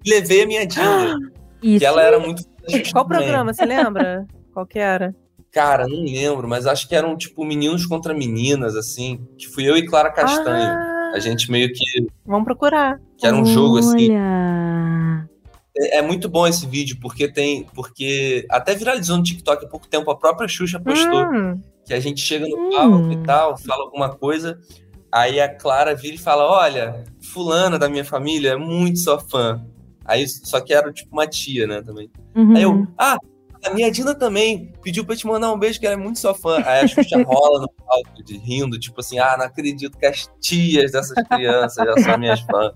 [0.06, 1.16] e levei a minha Dinda,
[1.64, 1.80] Isso.
[1.80, 2.44] que ela era muito.
[2.92, 4.28] Qual programa, você lembra?
[4.54, 5.16] Qual que era?
[5.52, 9.26] Cara, não lembro, mas acho que eram tipo meninos contra meninas, assim.
[9.38, 10.64] Que fui eu e Clara Castanho.
[10.64, 12.08] Ah, A gente meio que.
[12.26, 13.00] vamos procurar.
[13.18, 14.12] Que era um jogo assim.
[14.12, 15.30] Olha.
[15.78, 17.66] É, é muito bom esse vídeo, porque tem.
[17.74, 21.24] Porque até viralizou no TikTok há pouco tempo, a própria Xuxa postou.
[21.26, 22.70] Hum, que a gente chega no Hum.
[22.72, 24.60] palco e tal, fala alguma coisa,
[25.12, 29.66] aí a Clara vira e fala: Olha, fulana da minha família é muito sua fã.
[30.04, 32.10] Aí, só que era tipo uma tia, né, também.
[32.36, 32.56] Uhum.
[32.56, 33.18] Aí eu, ah,
[33.64, 36.34] a minha Dina também pediu pra te mandar um beijo, que ela é muito sua
[36.34, 36.58] fã.
[36.66, 40.30] Aí a Xuxa rola no palco, de, rindo, tipo assim, ah, não acredito que as
[40.40, 42.74] tias dessas crianças já são minhas fãs.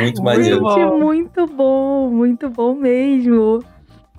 [0.00, 0.68] Muito maneiro.
[0.70, 3.62] Gente, muito bom, muito bom mesmo.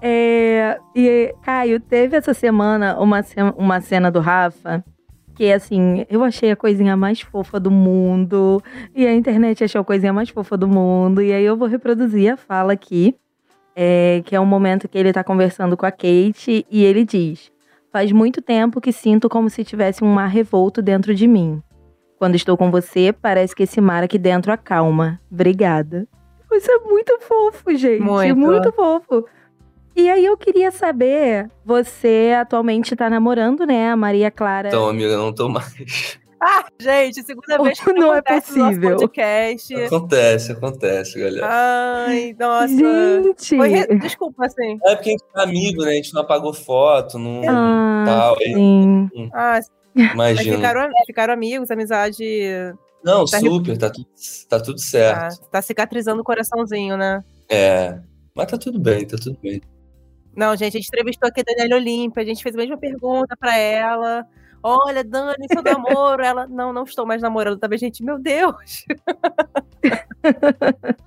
[0.02, 3.22] É, e, Caio, teve essa semana uma,
[3.58, 4.84] uma cena do Rafa
[5.36, 8.62] que, assim, eu achei a coisinha mais fofa do mundo.
[8.96, 11.22] E a internet achou a coisinha mais fofa do mundo.
[11.22, 13.16] E aí eu vou reproduzir a fala aqui,
[13.80, 17.52] é, que é um momento que ele tá conversando com a Kate e ele diz:
[17.94, 21.62] Faz muito tempo que sinto como se tivesse um mar revolto dentro de mim.
[22.18, 25.22] Quando estou com você, parece que esse mar aqui dentro acalma.
[25.32, 26.08] Obrigada.
[26.52, 28.02] Isso é muito fofo, gente.
[28.02, 28.36] Muito.
[28.36, 29.26] muito fofo.
[29.96, 34.70] E aí eu queria saber, você atualmente tá namorando, né, a Maria Clara?
[34.70, 36.20] Então, amiga, não tô mais.
[36.40, 38.98] Ah, gente, segunda vez que Não é acontece no nosso possível.
[38.98, 39.76] podcast.
[39.76, 41.48] Acontece, acontece, galera.
[41.50, 42.68] Ai, nossa.
[42.68, 43.58] Gente!
[43.58, 44.78] Foi re- Desculpa, assim.
[44.86, 45.92] É porque a gente é amigo, né?
[45.92, 47.42] A gente não apagou foto, não.
[47.50, 49.10] Ah, tal, aí, sim.
[49.34, 49.60] Ah,
[50.16, 50.56] mas imagina.
[50.58, 52.24] ficaram, ficaram amigos, amizade.
[53.04, 54.08] Não, tá super, tá tudo,
[54.50, 55.40] tá tudo certo.
[55.50, 57.24] tá cicatrizando o coraçãozinho, né?
[57.50, 58.00] É.
[58.36, 59.60] Mas tá tudo bem, tá tudo bem.
[60.36, 63.36] Não, gente, a gente entrevistou aqui a Daniela Olímpia, a gente fez a mesma pergunta
[63.40, 64.24] pra ela.
[64.64, 66.24] Olha, Dani, seu namoro.
[66.24, 68.04] Ela, não, não estou mais namorando também, gente.
[68.04, 68.86] Meu Deus.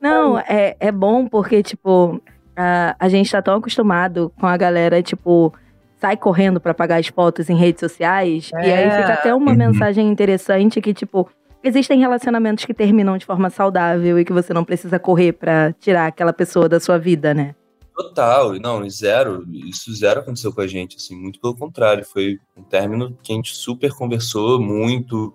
[0.00, 2.20] Não, é, é bom porque, tipo,
[2.56, 5.52] a, a gente tá tão acostumado com a galera, tipo,
[5.98, 8.50] sai correndo pra pagar as fotos em redes sociais.
[8.62, 8.90] E aí É.
[8.90, 9.58] fica até uma Uhum.
[9.58, 11.28] mensagem interessante que, tipo,
[11.62, 16.06] existem relacionamentos que terminam de forma saudável e que você não precisa correr pra tirar
[16.06, 17.54] aquela pessoa da sua vida, né?
[18.02, 19.44] Total, não, zero.
[19.52, 22.04] Isso zero aconteceu com a gente, assim, muito pelo contrário.
[22.04, 25.34] Foi um término que a gente super conversou muito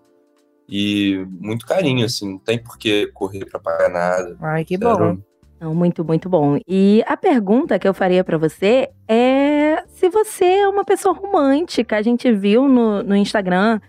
[0.67, 4.35] e muito carinho, assim, não tem por que correr pra pagar nada.
[4.41, 5.23] Ai, que Zero.
[5.59, 6.57] Não, muito, muito bom.
[6.67, 11.97] E a pergunta que eu faria pra você é se você é uma pessoa romântica.
[11.97, 13.79] A gente viu no, no Instagram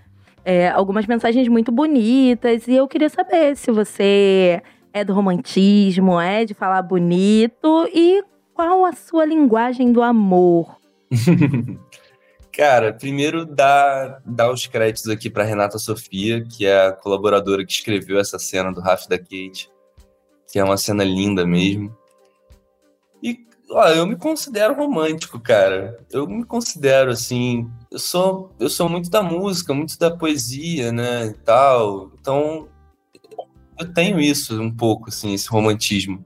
[0.45, 4.63] é, algumas mensagens muito bonitas e eu queria saber se você
[4.93, 8.23] é do romantismo, é de falar bonito e
[8.57, 10.79] qual a sua linguagem do amor.
[12.51, 17.73] Cara, primeiro dar, dar os créditos aqui pra Renata Sofia, que é a colaboradora que
[17.73, 19.71] escreveu essa cena do Raf da Kate,
[20.51, 21.95] que é uma cena linda mesmo.
[23.23, 23.37] E,
[23.71, 26.03] ó, eu me considero romântico, cara.
[26.11, 31.27] Eu me considero assim, eu sou eu sou muito da música, muito da poesia, né,
[31.27, 32.11] e tal.
[32.19, 32.71] Então,
[33.79, 36.25] eu tenho isso um pouco assim, esse romantismo.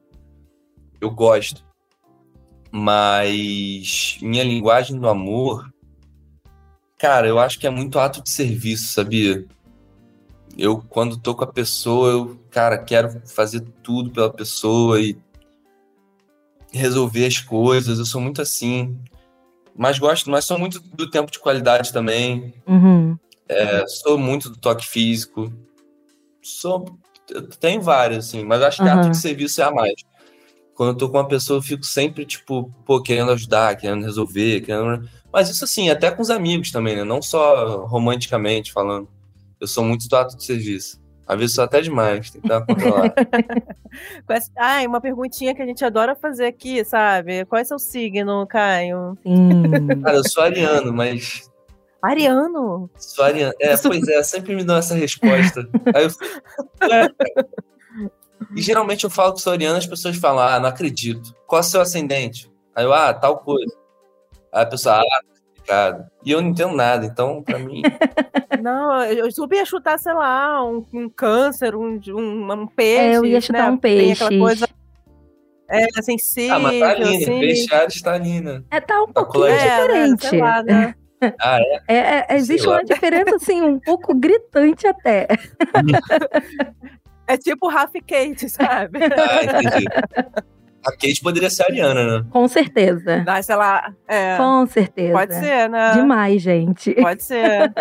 [1.01, 1.69] Eu gosto.
[2.73, 5.71] Mas minha linguagem do amor
[7.01, 9.47] Cara, eu acho que é muito ato de serviço, sabia?
[10.59, 15.17] Eu, quando tô com a pessoa, eu, cara, quero fazer tudo pela pessoa e
[16.71, 17.99] resolver as coisas.
[17.99, 18.99] Eu sou muito assim.
[19.75, 22.53] Mas gosto, mas sou muito do tempo de qualidade também.
[22.67, 23.17] Uhum.
[23.49, 25.51] É, sou muito do toque físico.
[26.43, 26.85] Sou.
[27.31, 29.01] eu Tenho vários, assim, mas acho que Aham.
[29.01, 29.95] ato de serviço é a mais.
[30.81, 34.63] Quando eu tô com uma pessoa, eu fico sempre, tipo, pô, querendo ajudar, querendo resolver,
[34.63, 35.07] querendo.
[35.31, 37.05] Mas isso assim, até com os amigos também, né?
[37.05, 39.07] Não só romanticamente falando.
[39.61, 40.99] Eu sou muito do ato de serviço.
[41.27, 43.13] Às vezes sou até demais, tem que dar controlar.
[44.57, 47.45] Ai, uma perguntinha que a gente adora fazer aqui, sabe?
[47.45, 49.19] Qual é seu signo, Caio?
[49.23, 49.63] Sim.
[50.03, 51.51] Cara, eu sou ariano, mas.
[52.01, 52.89] Ariano.
[52.97, 53.53] Sou ariano.
[53.61, 55.69] É, pois é, sempre me dão essa resposta.
[55.95, 56.25] Aí eu fico.
[58.57, 61.35] E geralmente eu falo que sou ariano, as pessoas falam, ah, não acredito.
[61.47, 62.51] Qual é o seu ascendente?
[62.75, 63.73] Aí eu, ah, tal coisa.
[64.53, 66.05] Aí a pessoa, ah, tá explicado.
[66.25, 67.83] E eu não entendo nada, então, pra mim.
[68.61, 73.01] Não, eu eu super ia chutar, sei lá, um, um câncer, um, um, um peixe.
[73.15, 73.71] É, eu ia chutar né?
[73.71, 74.39] um Tem aquela peixe.
[74.43, 74.69] coisa.
[75.71, 77.17] É, sensível, Ah, mas tá ali, né?
[77.17, 77.41] assim.
[77.41, 78.63] Peixe Ares tá ali, né?
[78.71, 79.47] É, tá um Tá pouquinho.
[79.47, 79.65] É, né?
[79.79, 80.27] diferente.
[80.27, 80.95] Sei lá, né?
[81.39, 81.81] Ah, é?
[81.87, 81.97] É,
[82.31, 82.77] é, existe Sei lá.
[82.79, 85.27] uma diferença, assim, um pouco gritante até.
[87.31, 88.99] É tipo Rafa e Kate, sabe?
[89.05, 89.87] Ah, entendi.
[90.85, 92.27] A Kate poderia ser ariana, né?
[92.31, 93.25] Com certeza.
[93.43, 93.95] Sei lá.
[94.09, 95.13] É, Com certeza.
[95.13, 95.93] pode ser, né?
[95.93, 96.93] Demais, gente.
[96.95, 97.73] Pode ser.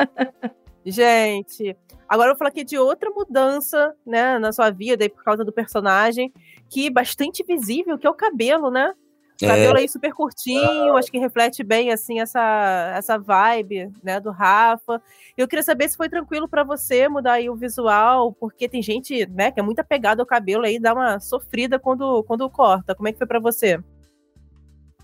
[0.86, 1.76] Gente,
[2.08, 5.43] agora eu vou falar aqui de outra mudança, né, na sua vida aí por causa
[5.43, 6.32] do personagem,
[6.70, 8.93] que bastante visível, que é o cabelo, né?
[9.42, 9.48] O É.
[9.48, 15.02] cabelo aí super curtinho, acho que reflete bem, assim, essa, essa vibe, né, do Rafa.
[15.38, 19.26] Eu queria saber se foi tranquilo pra você mudar aí o visual, porque tem gente,
[19.28, 22.94] né, que é muito apegada ao cabelo aí, dá uma sofrida quando, quando corta.
[22.94, 23.80] Como é que foi pra você?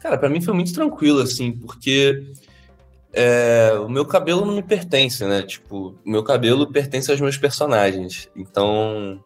[0.02, 2.22] Cara, pra mim foi muito tranquilo, assim, porque
[3.14, 5.44] é, o meu cabelo não me pertence, né?
[5.44, 8.30] Tipo, o meu cabelo pertence aos meus personagens.
[8.36, 9.24] Então,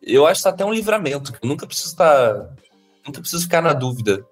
[0.00, 1.32] eu acho isso até um livramento.
[1.42, 2.54] Eu nunca preciso estar
[3.04, 4.24] nunca preciso ficar na dúvida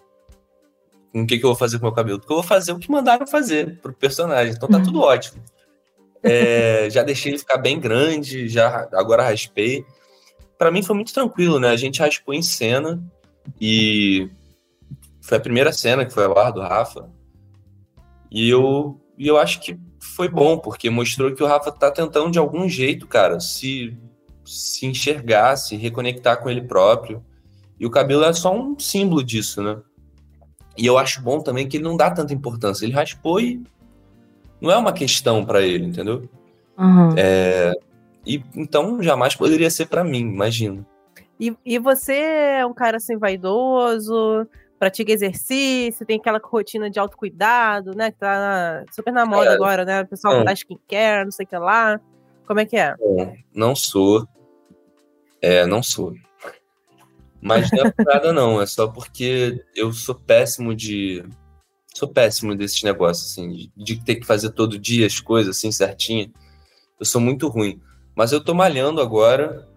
[1.15, 2.73] com o que, que eu vou fazer com o meu cabelo, porque eu vou fazer
[2.73, 5.41] o que mandaram fazer pro personagem, então tá tudo ótimo.
[6.21, 9.85] É, já deixei ele ficar bem grande, já agora raspei.
[10.59, 11.69] Para mim foi muito tranquilo, né?
[11.69, 13.01] A gente raspou em cena
[13.61, 14.29] e
[15.21, 17.09] foi a primeira cena que foi ao ar do Rafa.
[18.29, 22.33] E eu, e eu acho que foi bom, porque mostrou que o Rafa tá tentando
[22.33, 23.97] de algum jeito, cara, se,
[24.45, 27.25] se enxergar, se reconectar com ele próprio.
[27.79, 29.81] E o cabelo é só um símbolo disso, né?
[30.77, 32.85] E eu acho bom também que ele não dá tanta importância.
[32.85, 33.62] Ele raspou e
[34.61, 36.29] não é uma questão para ele, entendeu?
[36.77, 37.14] Uhum.
[37.16, 37.72] É,
[38.27, 40.85] e então jamais poderia ser para mim, imagino.
[41.39, 42.14] E, e você
[42.59, 44.47] é um cara assim vaidoso,
[44.79, 48.11] pratica exercício, tem aquela rotina de autocuidado, né?
[48.11, 49.55] Que tá na- super na moda É.
[49.55, 50.03] agora, né?
[50.03, 50.45] O pessoal Não.
[50.45, 52.01] da skincare, não sei o que lá.
[52.47, 52.95] Como é que é?
[53.55, 54.27] Não sou.
[55.41, 56.14] É, não sou.
[57.45, 58.61] Mas não é por nada, não.
[58.62, 61.22] É só porque eu sou péssimo de.
[61.95, 65.70] Sou péssimo desses negócios, assim, de, de ter que fazer todo dia as coisas assim
[65.70, 66.32] certinho.
[66.99, 67.80] Eu sou muito ruim.
[68.16, 69.68] Mas eu tô malhando agora.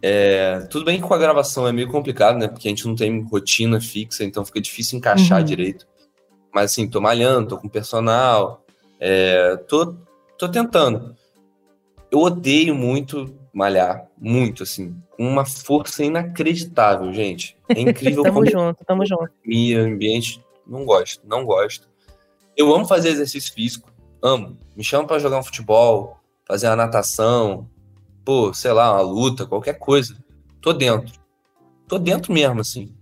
[0.00, 2.46] É, tudo bem que com a gravação é meio complicado, né?
[2.46, 5.44] Porque a gente não tem rotina fixa, então fica difícil encaixar Uhum.
[5.44, 5.86] direito.
[6.54, 8.64] Mas assim, tô malhando, tô com personal.
[9.00, 9.96] É, tô,
[10.38, 11.16] tô tentando.
[12.10, 14.06] Eu odeio muito malhar.
[14.18, 14.94] Muito, assim.
[15.16, 17.56] Com uma força inacreditável, gente.
[17.70, 19.24] É incrível Tamo como junto, tamo junto.
[19.24, 20.44] academia, ambiente.
[20.66, 21.88] Não gosto, não gosto.
[22.56, 23.90] Eu amo fazer exercício físico.
[24.22, 24.56] Amo.
[24.76, 27.68] Me chama pra jogar um futebol, fazer uma natação,
[28.24, 30.16] pô, sei lá, uma luta, qualquer coisa.
[30.60, 31.14] Tô dentro.
[31.88, 32.92] Tô dentro mesmo, assim.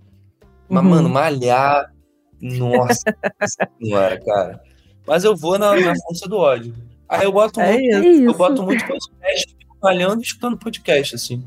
[0.68, 0.90] Mas, Uhum.
[0.90, 1.92] mano, malhar.
[2.40, 3.02] Nossa
[3.80, 4.62] senhora, cara.
[5.06, 6.74] Mas eu vou na, na força do ódio.
[7.08, 8.08] Aí eu boto É muito, isso.
[8.08, 8.22] Isso.
[8.24, 9.53] eu boto muito podcast,
[9.84, 11.44] malhando e escutando podcast, assim.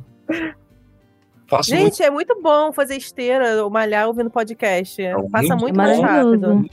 [1.47, 5.01] Faço muito Gente, é muito bom fazer esteira ou malhar ouvindo podcast.
[5.01, 6.55] Não, Passa muito muito mais maravilhoso.
[6.55, 6.69] rápido.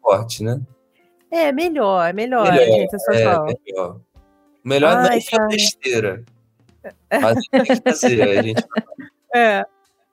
[0.00, 0.60] forte, né?
[1.30, 3.22] É, melhor, melhor, Melhor, gente, é.
[3.22, 4.00] É, melhor.
[4.64, 5.48] Melhor não é Ai, enfiar cara.
[5.50, 6.24] besteira.
[7.10, 8.38] Mas tem que fazer.
[8.38, 8.64] A gente...
[9.34, 9.66] É.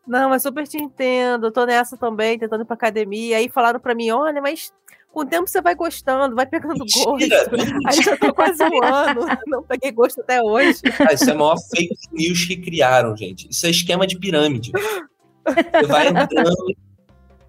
[0.06, 1.48] Não, mas super te entendo.
[1.48, 3.38] Eu tô nessa também, tentando ir pra academia.
[3.38, 4.74] Aí falaram pra mim, olha, mas
[5.16, 7.14] com o tempo você vai gostando, vai pegando gosto.
[7.14, 7.50] Mentira,
[7.88, 10.82] Aí já tô quase um ano, não peguei gosto até hoje.
[11.00, 13.48] Ah, isso é a maior fake news que criaram, gente.
[13.50, 14.74] Isso é esquema de pirâmide.
[14.74, 16.76] Você vai entrando,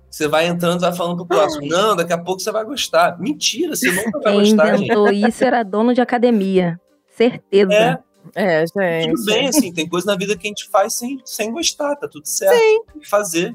[0.09, 1.67] você vai entrando, vai falando pro próximo.
[1.67, 3.19] Não, daqui a pouco você vai gostar.
[3.19, 4.85] Mentira, você nunca vai Quem gostar, gente.
[4.85, 6.81] inventou isso era dono de academia.
[7.17, 7.73] Certeza.
[7.73, 7.99] É,
[8.37, 9.13] É, gente.
[9.13, 12.07] tudo bem, assim, tem coisa na vida que a gente faz sem, sem gostar, tá
[12.07, 12.57] tudo certo.
[12.57, 13.53] Tem que fazer.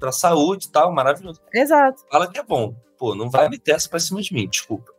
[0.00, 1.40] Pra saúde e tal, maravilhoso.
[1.54, 2.74] Exato, Fala que é bom.
[2.98, 4.90] Pô, não vai meter essa pra cima de mim, desculpa.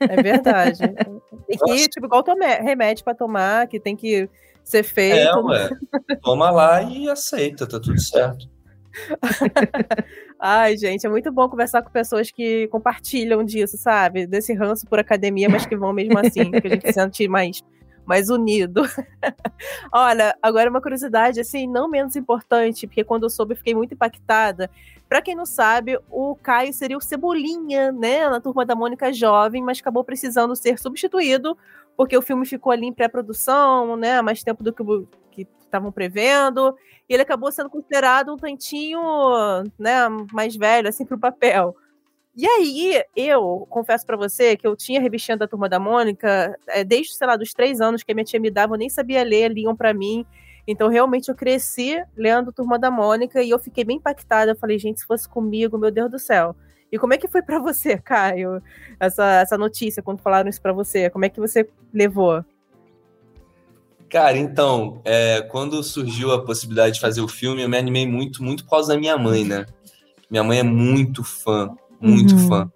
[0.00, 0.80] é verdade.
[1.46, 4.30] E que, tipo, igual tome- remédio pra tomar, que tem que
[4.64, 5.18] ser feito.
[5.18, 5.68] É, ué.
[6.22, 8.48] Toma lá e aceita, tá tudo certo.
[10.40, 14.26] Ai, gente, é muito bom conversar com pessoas que compartilham disso, sabe?
[14.26, 17.62] Desse ranço por academia, mas que vão mesmo assim, que a gente se sente mais,
[18.06, 18.82] mais unido.
[19.92, 23.94] Olha, agora uma curiosidade, assim, não menos importante, porque quando eu soube eu fiquei muito
[23.94, 24.70] impactada.
[25.08, 29.62] Pra quem não sabe, o Caio seria o Cebolinha, né, na turma da Mônica Jovem,
[29.62, 31.56] mas acabou precisando ser substituído,
[31.96, 35.92] porque o filme ficou ali em pré-produção, né, mais tempo do que o- que estavam
[35.92, 36.74] prevendo.
[37.08, 39.00] E ele acabou sendo considerado um tantinho,
[39.78, 41.76] né, mais velho, assim, pro papel.
[42.36, 46.82] E aí, eu confesso pra você que eu tinha revistinha da Turma da Mônica, é,
[46.82, 49.22] desde, sei lá, dos três anos que a minha tia me dava, eu nem sabia
[49.22, 50.26] ler, liam pra mim.
[50.66, 54.50] Então, realmente, eu cresci lendo Turma da Mônica e eu fiquei bem impactada.
[54.50, 56.56] Eu falei, gente, se fosse comigo, meu Deus do céu.
[56.90, 58.60] E como é que foi pra você, Caio,
[58.98, 61.08] essa, essa notícia, quando falaram isso pra você?
[61.10, 62.44] Como é que você levou?
[64.08, 68.42] Cara, então, é, quando surgiu a possibilidade de fazer o filme, eu me animei muito,
[68.42, 69.66] muito por causa da minha mãe, né?
[70.30, 71.74] Minha mãe é muito fã,
[72.04, 72.48] muito Uhum.
[72.48, 72.72] fã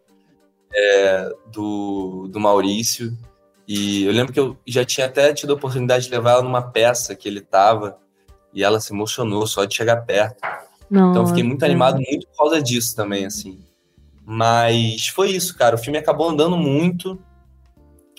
[0.74, 3.16] é, do, do Maurício.
[3.66, 6.62] E eu lembro que eu já tinha até tido a oportunidade de levar ela numa
[6.62, 7.98] peça que ele tava,
[8.52, 10.38] e ela se emocionou só de chegar perto.
[10.90, 11.66] Então eu fiquei muito Nossa.
[11.70, 13.62] animado muito por causa disso também, assim.
[14.24, 15.76] Mas foi isso, cara.
[15.76, 17.18] O filme acabou andando muito,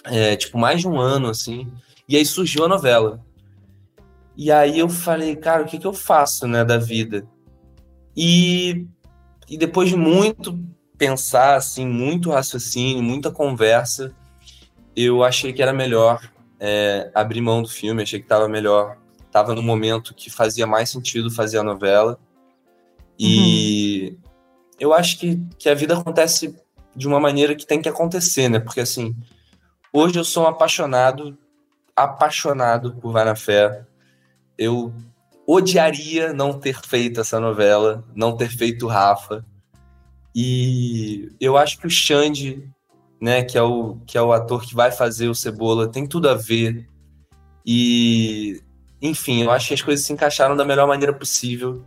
[0.05, 1.68] é, tipo, mais de um ano, assim.
[2.07, 3.24] E aí surgiu a novela.
[4.38, 7.28] E aí eu falei, cara, o que, que eu faço, né, da vida?
[8.16, 8.86] E,
[9.49, 10.57] e depois de muito
[11.00, 14.14] pensar, assim, muito raciocínio, muita conversa,
[14.95, 16.22] eu achei que era melhor
[16.60, 18.97] é, abrir mão do filme, achei que tava melhor,
[19.32, 22.20] tava no momento que fazia mais sentido fazer a novela.
[23.18, 24.18] E
[24.78, 26.54] eu acho que, que a vida acontece
[26.93, 28.60] de uma maneira que tem que acontecer, né?
[28.60, 29.16] Porque assim,
[29.93, 31.38] hoje eu sou um apaixonado,
[31.95, 33.86] apaixonado por Vai na Fé.
[34.58, 34.93] Eu
[35.47, 39.45] odiaria não ter feito essa novela, não ter feito Rafa.
[40.36, 42.70] E eu acho que o Xande,
[43.22, 46.30] né, que é o, que é o ator que vai fazer o Cebola, tem tudo
[46.30, 46.88] a ver.
[47.66, 48.62] E,
[49.02, 51.84] enfim, eu acho que as coisas se encaixaram da melhor maneira possível.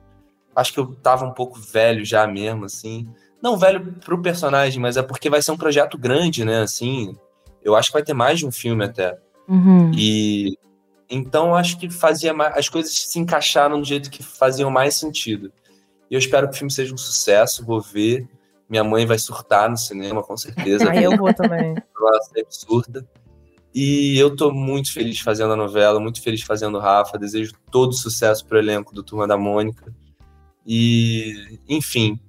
[0.54, 3.08] Acho que eu tava um pouco velho já mesmo, assim.
[3.42, 7.16] Não velho pro personagem, mas é porque vai ser um projeto grande, né, assim.
[7.62, 9.18] Eu acho que vai ter mais de um filme até.
[9.48, 9.92] Uhum.
[9.94, 10.56] E
[11.08, 15.52] então acho que fazia mais, as coisas se encaixaram do jeito que faziam mais sentido.
[16.12, 18.28] E eu espero que o filme seja um sucesso, vou ver.
[18.68, 20.90] Minha mãe vai surtar no cinema, com certeza.
[20.90, 21.74] Aí eu vou também.
[21.98, 23.08] Ela sempre surta.
[23.74, 27.18] E eu tô muito feliz fazendo a novela, muito feliz fazendo o Rafa.
[27.18, 29.90] Desejo todo sucesso pro elenco do Turma da Mônica.
[30.66, 32.20] E, enfim,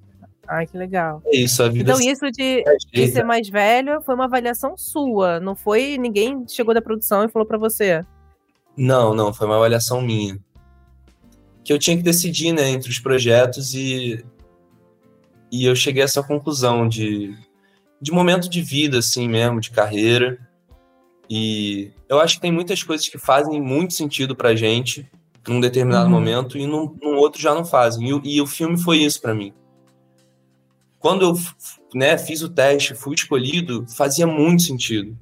[0.48, 1.20] Ai, que legal.
[1.26, 1.62] é isso.
[1.62, 2.64] A vida Então, isso de, de
[2.96, 3.12] ajeita.
[3.12, 5.38] ser mais velho foi uma avaliação sua.
[5.40, 8.02] Não foi ninguém chegou da produção e falou pra você.
[8.74, 10.38] Não, não, foi uma avaliação minha.
[11.64, 14.24] Que eu tinha que decidir, né, entre os projetos e
[15.50, 17.34] e eu cheguei a essa conclusão de
[18.00, 20.38] de momento de vida assim mesmo, de carreira.
[21.30, 25.08] E eu acho que tem muitas coisas que fazem muito sentido pra gente
[25.48, 26.10] num determinado Uhum.
[26.10, 28.08] momento e num, num outro já não fazem.
[28.08, 29.52] E, o- e o filme foi isso pra mim.
[30.98, 31.34] Quando eu
[31.94, 35.16] né, fiz o teste, fui escolhido, fazia muito sentido.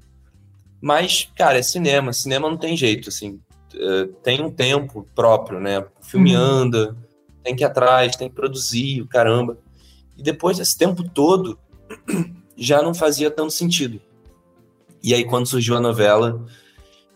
[0.81, 2.13] Mas, cara, é cinema.
[2.13, 3.39] Cinema não tem jeito, assim.
[3.75, 5.81] É, tem um tempo próprio, né?
[5.81, 6.43] O filme Uhum.
[6.43, 6.97] anda,
[7.43, 9.59] tem que ir atrás, tem que produzir, o caramba.
[10.17, 11.59] E depois desse tempo todo,
[12.57, 14.01] já não fazia tanto sentido.
[15.03, 16.45] E aí, quando surgiu a novela,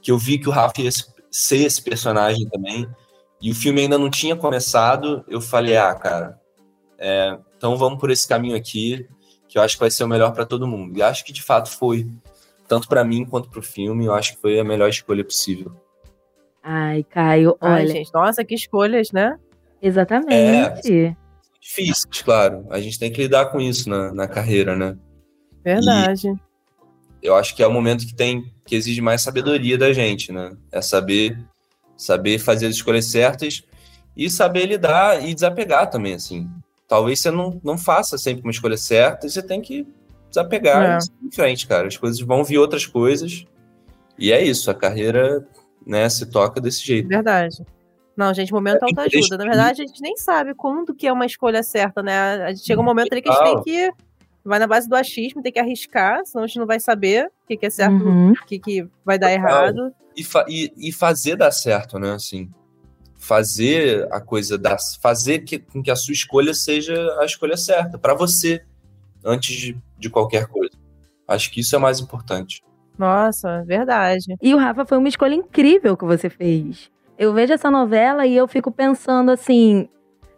[0.02, 0.90] que eu vi que o Rafa ia
[1.30, 2.88] ser esse personagem também,
[3.40, 6.40] e o filme ainda não tinha começado, eu falei, ah, cara,
[6.98, 9.07] é, então vamos por esse caminho aqui,
[9.48, 10.96] que eu acho que vai ser o melhor para todo mundo.
[10.98, 12.09] E acho que de fato foi,
[12.66, 15.72] tanto para mim quanto pro filme, eu acho que foi a melhor escolha possível.
[16.68, 19.38] Ai, Caio, Ai, olha, gente, nossa, que escolhas, né?
[19.80, 21.16] exatamente.
[21.60, 22.66] Difíceis, claro.
[22.70, 24.96] A gente tem que lidar com isso na, na carreira, né?
[25.64, 26.32] Verdade.
[27.22, 30.56] Eu acho que é o momento que tem que exige mais sabedoria da gente, né?
[30.72, 31.38] É saber
[31.96, 33.62] saber fazer as escolhas certas
[34.16, 36.48] e saber lidar e desapegar também, assim.
[36.88, 39.86] Talvez você não, não faça sempre uma escolha certa e você tem que
[40.28, 40.98] desapegar É.
[41.22, 41.86] e em frente, cara.
[41.86, 43.44] As coisas vão vir outras coisas.
[44.18, 45.46] E é isso, a carreira,
[45.87, 47.09] né, se toca desse jeito.
[47.09, 47.64] Verdade.
[48.16, 49.37] Não, gente, momento É, autoajuda.
[49.37, 52.18] Na verdade, a gente nem sabe quando que é uma escolha certa, né?
[52.45, 53.93] A gente chega um momento ali que a gente tem que.
[54.43, 57.47] Vai na base do achismo, tem que arriscar, senão a gente não vai saber o
[57.49, 58.30] que, que é certo, Uhum.
[58.32, 59.45] o que, que vai dar Total.
[59.45, 59.93] errado.
[60.16, 62.12] E, fa- e, e fazer dar certo, né?
[62.12, 62.49] Assim,
[63.18, 67.99] fazer a coisa dar, fazer que, com que a sua escolha seja a escolha certa
[67.99, 68.62] para você,
[69.24, 70.72] antes de, de qualquer coisa.
[71.26, 72.62] Acho que isso é mais importante.
[72.99, 74.36] Nossa, verdade.
[74.40, 76.90] E o Rafa foi uma escolha incrível que você fez.
[77.18, 79.88] Eu vejo essa novela e eu fico pensando assim.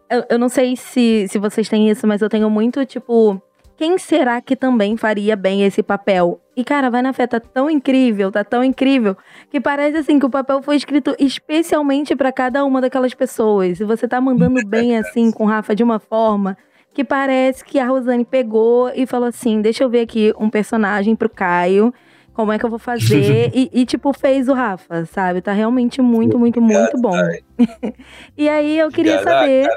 [0.09, 3.41] Eu, eu não sei se, se vocês têm isso, mas eu tenho muito, tipo.
[3.77, 6.41] Quem será que também faria bem esse papel?
[6.53, 9.15] E, cara, vai na fé, tá tão incrível, tá tão incrível,
[9.49, 13.79] que parece assim que o papel foi escrito especialmente pra cada uma daquelas pessoas.
[13.79, 16.57] E você tá mandando bem assim com o Rafa de uma forma
[16.93, 21.15] que parece que a Rosane pegou e falou assim: deixa eu ver aqui um personagem
[21.15, 21.93] pro Caio
[22.39, 23.51] como é que eu vou fazer?
[23.53, 25.41] e, e, tipo, fez o Rafa, sabe?
[25.41, 27.11] Tá realmente muito, muito, muito bom.
[28.37, 29.67] e aí eu queria saber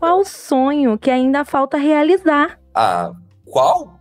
[0.00, 2.58] qual o sonho que ainda falta realizar.
[2.74, 3.12] Ah,
[3.44, 4.00] qual?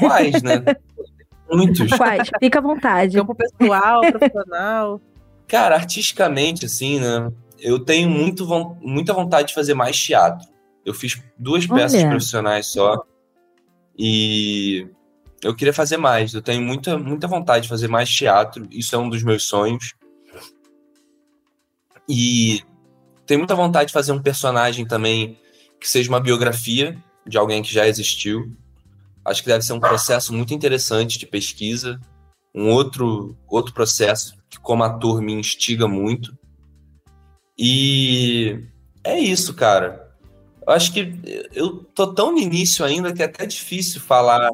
[0.00, 0.64] Quais, né?
[1.48, 1.92] Muitos.
[1.92, 2.28] Quais?
[2.40, 3.16] Fica à vontade.
[3.16, 5.00] Campo pessoal, profissional.
[5.46, 7.30] Cara, artisticamente, assim, né?
[7.60, 8.44] Eu tenho muito,
[8.80, 10.48] muita vontade de fazer mais teatro.
[10.84, 12.10] Eu fiz duas peças Olha.
[12.10, 13.00] profissionais só.
[13.96, 14.88] E
[15.42, 16.32] eu queria fazer mais.
[16.32, 18.66] Eu tenho muita, muita vontade de fazer mais teatro.
[18.70, 19.94] Isso é um dos meus sonhos.
[22.08, 22.62] E
[23.26, 25.38] tenho muita vontade de fazer um personagem também
[25.80, 28.56] que seja uma biografia de alguém que já existiu.
[29.24, 32.00] Acho que deve ser um processo muito interessante de pesquisa.
[32.54, 36.36] Um outro, outro processo que, como ator, me instiga muito.
[37.58, 38.60] E
[39.02, 40.12] é isso, cara.
[40.64, 41.18] Eu acho que
[41.52, 44.50] eu tô tão no início ainda que é até difícil falar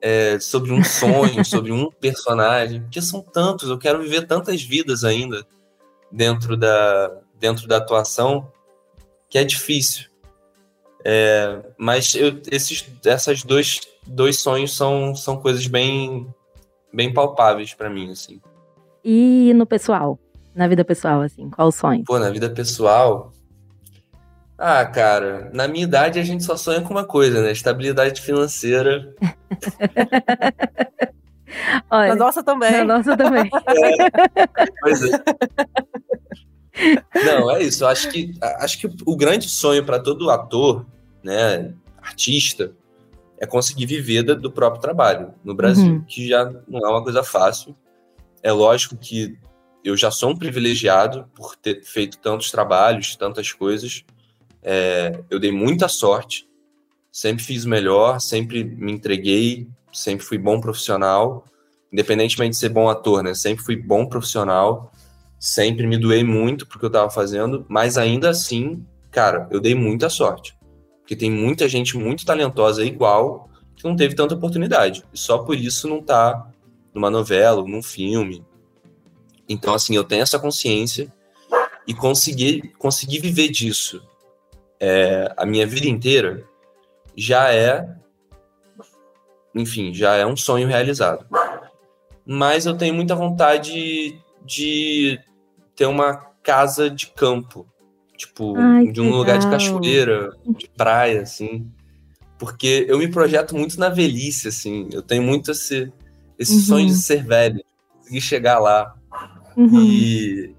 [0.00, 5.04] é, sobre um sonho, sobre um personagem, porque são tantos, eu quero viver tantas vidas
[5.04, 5.46] ainda
[6.10, 8.50] dentro da, dentro da atuação
[9.28, 10.06] que é difícil.
[11.04, 16.26] É, mas eu, esses essas dois, dois sonhos são, são coisas bem,
[16.92, 18.40] bem palpáveis pra mim, assim.
[19.04, 20.18] E no pessoal?
[20.54, 22.02] Na vida pessoal, assim, qual o sonho?
[22.04, 23.32] Pô, na vida pessoal.
[24.58, 27.52] Ah, cara, na minha idade a gente só sonha com uma coisa, né?
[27.52, 29.14] Estabilidade financeira.
[31.90, 32.72] Olha, Na nossa também.
[32.72, 33.48] na nossa também.
[34.80, 35.22] Pois é.
[37.24, 37.84] Não, é isso.
[37.84, 40.86] Eu acho que, acho que o grande sonho para todo ator,
[41.22, 42.72] né, artista,
[43.38, 46.04] é conseguir viver do próprio trabalho no Brasil, uhum.
[46.04, 47.76] que já não é uma coisa fácil.
[48.42, 49.38] É lógico que
[49.84, 54.04] eu já sou um privilegiado por ter feito tantos trabalhos, tantas coisas.
[54.68, 56.48] É, eu dei muita sorte,
[57.12, 61.44] sempre fiz melhor, sempre me entreguei, sempre fui bom profissional,
[61.92, 63.32] independentemente de ser bom ator, né?
[63.32, 64.90] Sempre fui bom profissional,
[65.38, 70.10] sempre me doei muito porque eu estava fazendo, mas ainda assim, cara, eu dei muita
[70.10, 70.58] sorte.
[70.98, 75.04] Porque tem muita gente muito talentosa igual que não teve tanta oportunidade.
[75.14, 76.50] E só por isso não tá
[76.92, 78.44] numa novela, num filme.
[79.48, 81.06] Então, assim, eu tenho essa consciência
[81.86, 84.02] e consegui, consegui viver disso
[84.80, 86.44] é, a minha vida inteira
[87.16, 87.88] já é,
[89.54, 91.26] enfim, já é um sonho realizado.
[92.24, 95.18] Mas eu tenho muita vontade de
[95.74, 97.66] ter uma casa de campo
[98.16, 99.18] Tipo, Ai, de um legal.
[99.18, 101.70] lugar de cachoeira, de praia, assim.
[102.38, 104.88] Porque eu me projeto muito na velhice, assim.
[104.92, 105.92] Eu tenho muito esse,
[106.38, 106.60] esse uhum.
[106.60, 107.62] sonho de ser velho,
[107.98, 108.94] conseguir chegar lá.
[109.56, 109.82] Uhum.
[109.82, 110.55] E,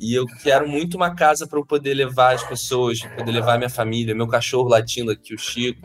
[0.00, 3.58] e eu quero muito uma casa para eu poder levar as pessoas, poder levar a
[3.58, 5.80] minha família, meu cachorro latindo aqui, o Chico.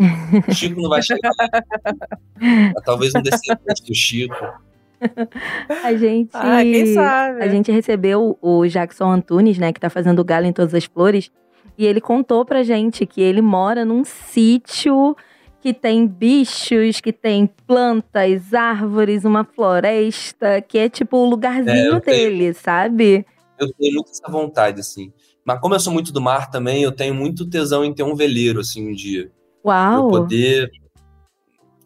[0.47, 1.31] O Chico não vai chegar.
[2.85, 4.35] Talvez um descendente do Chico.
[5.83, 7.43] A gente, ah, quem sabe?
[7.43, 10.85] a gente recebeu o Jackson Antunes, né, que tá fazendo o Galo em Todas as
[10.85, 11.29] Flores,
[11.77, 15.15] e ele contou pra gente que ele mora num sítio
[15.59, 21.99] que tem bichos, que tem plantas, árvores, uma floresta, que é tipo o lugarzinho é,
[21.99, 23.25] dele, tenho, sabe?
[23.59, 25.11] Eu tenho muito essa vontade, assim.
[25.43, 28.15] Mas como eu sou muito do mar também, eu tenho muito tesão em ter um
[28.15, 29.31] veleiro, assim, um dia.
[29.63, 30.09] Uau!
[30.09, 30.71] Pra poder...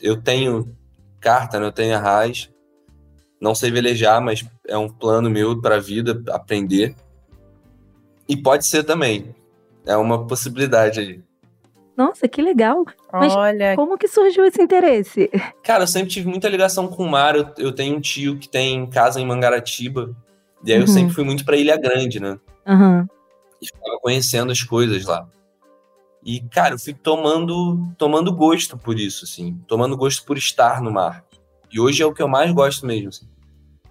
[0.01, 0.74] Eu tenho
[1.20, 1.65] carta, né?
[1.65, 2.49] Eu tenho arraiz.
[3.39, 6.95] Não sei velejar, mas é um plano meu para a vida aprender.
[8.28, 9.36] E pode ser também.
[9.86, 11.22] É uma possibilidade aí.
[11.97, 12.86] Nossa, que legal.
[13.11, 13.76] Mas Olha...
[13.76, 15.30] como que surgiu esse interesse?
[15.63, 17.36] Cara, eu sempre tive muita ligação com o mar.
[17.36, 20.15] Eu, eu tenho um tio que tem casa em Mangaratiba.
[20.66, 20.84] E aí uhum.
[20.84, 22.38] eu sempre fui muito para Ilha Grande, né?
[22.68, 23.05] Uhum.
[23.62, 25.28] E ficava conhecendo as coisas lá.
[26.24, 29.57] E, cara, eu fui tomando, tomando gosto por isso, assim.
[29.68, 31.24] Tomando gosto por estar no mar.
[31.72, 33.10] E hoje é o que eu mais gosto mesmo.
[33.10, 33.28] Assim.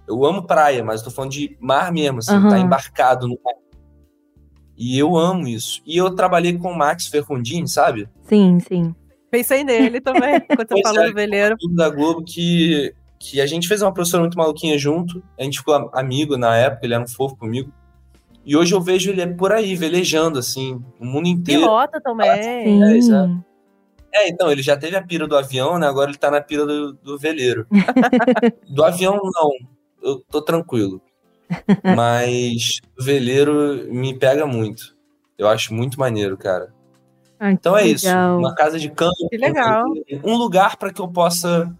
[0.07, 2.49] Eu amo praia, mas tô falando de mar mesmo, assim, uhum.
[2.49, 3.55] tá embarcado no mar.
[4.77, 5.83] E eu amo isso.
[5.85, 8.09] E eu trabalhei com o Max Ferrundini, sabe?
[8.23, 8.95] Sim, sim.
[9.31, 11.57] Pensei nele também, quando você falou é, do veleiro.
[11.75, 15.23] da Globo que, que a gente fez uma professora muito maluquinha junto.
[15.39, 17.73] A gente ficou amigo na época, ele era um fofo comigo.
[18.45, 21.62] E hoje eu vejo ele por aí, velejando, assim, o mundo inteiro.
[21.62, 22.31] Pilota também.
[22.31, 22.69] É,
[24.11, 25.87] é, então, ele já teve a pira do avião, né?
[25.87, 27.66] Agora ele tá na pira do, do veleiro.
[28.69, 29.51] do avião, não.
[30.03, 31.03] Eu tô tranquilo.
[31.95, 34.97] Mas o veleiro me pega muito.
[35.37, 36.73] Eu acho muito maneiro, cara.
[37.39, 37.95] Ai, então é legal.
[37.95, 38.09] isso.
[38.39, 39.29] Uma casa de campo.
[39.31, 39.85] Que legal.
[40.25, 41.71] Um lugar para que eu possa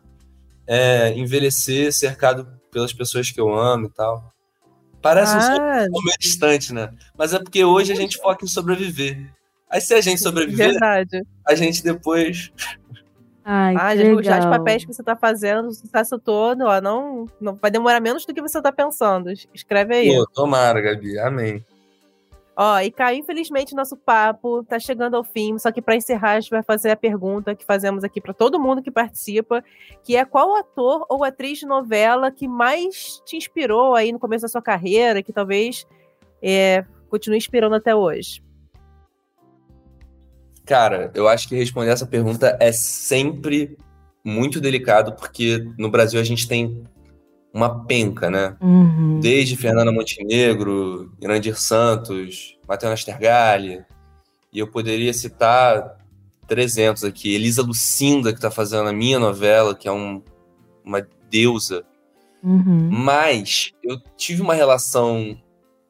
[0.69, 4.33] é, envelhecer cercado pelas pessoas que eu amo e tal.
[5.01, 5.87] Parece ah.
[5.91, 6.91] um meio distante, né?
[7.17, 9.33] Mas é porque hoje a gente foca em sobreviver.
[9.71, 11.23] Aí se a gente sobreviver, Verdade.
[11.47, 12.53] a gente depois.
[13.45, 14.23] Ai, ah, já, legal.
[14.23, 18.01] já os papéis que você tá fazendo, o sucesso todo, ó, não, não vai demorar
[18.01, 19.31] menos do que você tá pensando.
[19.55, 20.15] Escreve aí.
[20.15, 21.19] Pô, tomara, Gabi.
[21.19, 21.65] Amém.
[22.61, 26.41] Ó, e Caio, infelizmente nosso papo tá chegando ao fim, só que para encerrar a
[26.41, 29.63] gente vai fazer a pergunta que fazemos aqui para todo mundo que participa,
[30.03, 34.43] que é qual ator ou atriz de novela que mais te inspirou aí no começo
[34.43, 35.87] da sua carreira, que talvez
[36.43, 38.43] é, continue inspirando até hoje?
[40.67, 43.79] Cara, eu acho que responder essa pergunta é sempre
[44.25, 46.83] muito delicado, porque no Brasil a gente tem
[47.53, 48.57] uma penca, né?
[48.61, 49.21] Uhum.
[49.21, 53.85] Desde Fernanda Montenegro, Irandir Santos, Matheus Nastergalli,
[54.53, 55.97] e eu poderia citar
[56.47, 57.35] 300 aqui.
[57.35, 60.23] Elisa Lucinda, que está fazendo a minha novela, que é um,
[60.85, 61.85] uma deusa.
[62.43, 62.89] Uhum.
[62.91, 65.37] Mas eu tive uma relação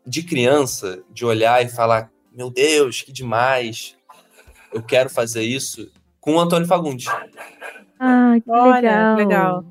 [0.07, 3.97] de criança, de olhar e falar: meu Deus, que demais,
[4.73, 5.91] eu quero fazer isso
[6.21, 7.07] com o Antônio Fagundes.
[8.01, 9.17] Ah, que Olha, legal.
[9.17, 9.65] legal.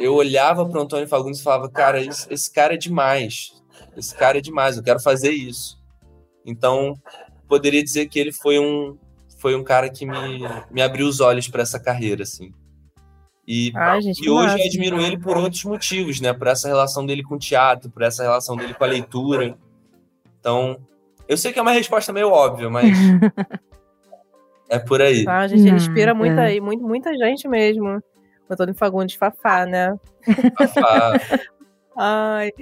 [0.00, 3.62] Eu olhava para o Antônio Fagundes e falava, cara, esse, esse cara é demais.
[3.96, 5.78] Esse cara é demais, eu quero fazer isso.
[6.44, 6.94] Então,
[7.46, 8.96] poderia dizer que ele foi um,
[9.38, 10.40] foi um cara que me,
[10.70, 12.52] me abriu os olhos para essa carreira, assim.
[13.46, 16.32] E, ah, gente, e hoje eu admiro ele por outros motivos, né?
[16.32, 19.58] Por essa relação dele com o teatro, por essa relação dele com a leitura.
[20.38, 20.78] Então,
[21.28, 22.96] eu sei que é uma resposta meio óbvia, mas
[24.70, 25.24] É por aí.
[25.24, 28.00] Tá, gente, ele inspira muita, muito, muita gente mesmo.
[28.54, 29.96] Antônio Fagundes Fafá, né?
[30.58, 31.20] Fafá.
[31.96, 32.52] Ai.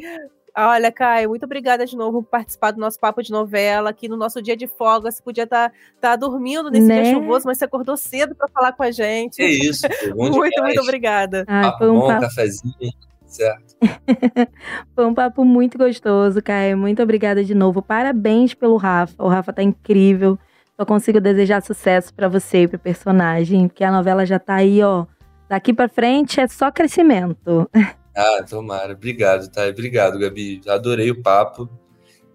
[0.57, 4.17] Olha, Caio, muito obrigada de novo por participar do nosso papo de novela aqui no
[4.17, 5.09] nosso dia de folga.
[5.11, 7.03] Você podia estar tá, tá dormindo nesse Né?
[7.03, 9.41] dia chuvoso, mas você acordou cedo para falar com a gente.
[9.41, 9.87] É isso,
[10.17, 10.75] bom muito, demais.
[10.75, 11.45] muito obrigada.
[11.47, 12.93] Ah, Papo foi um bom, papo cafezinho,
[13.25, 13.69] certo.
[14.97, 16.77] Foi um papo muito gostoso, Caio.
[16.77, 17.81] Muito obrigada de novo.
[17.81, 19.15] Parabéns pelo Rafa.
[19.23, 20.37] O Rafa tá incrível.
[20.77, 24.83] Só consigo desejar sucesso pra você e pro personagem, porque a novela já tá aí,
[24.83, 25.07] ó.
[25.49, 27.69] Daqui pra frente é só crescimento.
[28.21, 28.95] Ah, tomara.
[28.95, 29.69] Obrigado, tá?
[29.69, 30.61] Obrigado, Gabi.
[30.67, 31.71] Adorei o papo.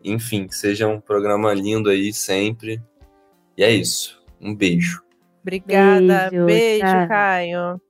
[0.02, 2.82] Enfim, que seja um programa lindo aí sempre.
[3.58, 4.24] E é isso.
[4.40, 5.04] Um beijo.
[5.42, 6.30] Obrigada.
[6.30, 7.08] Beijo, Beijo.
[7.10, 7.82] Caio.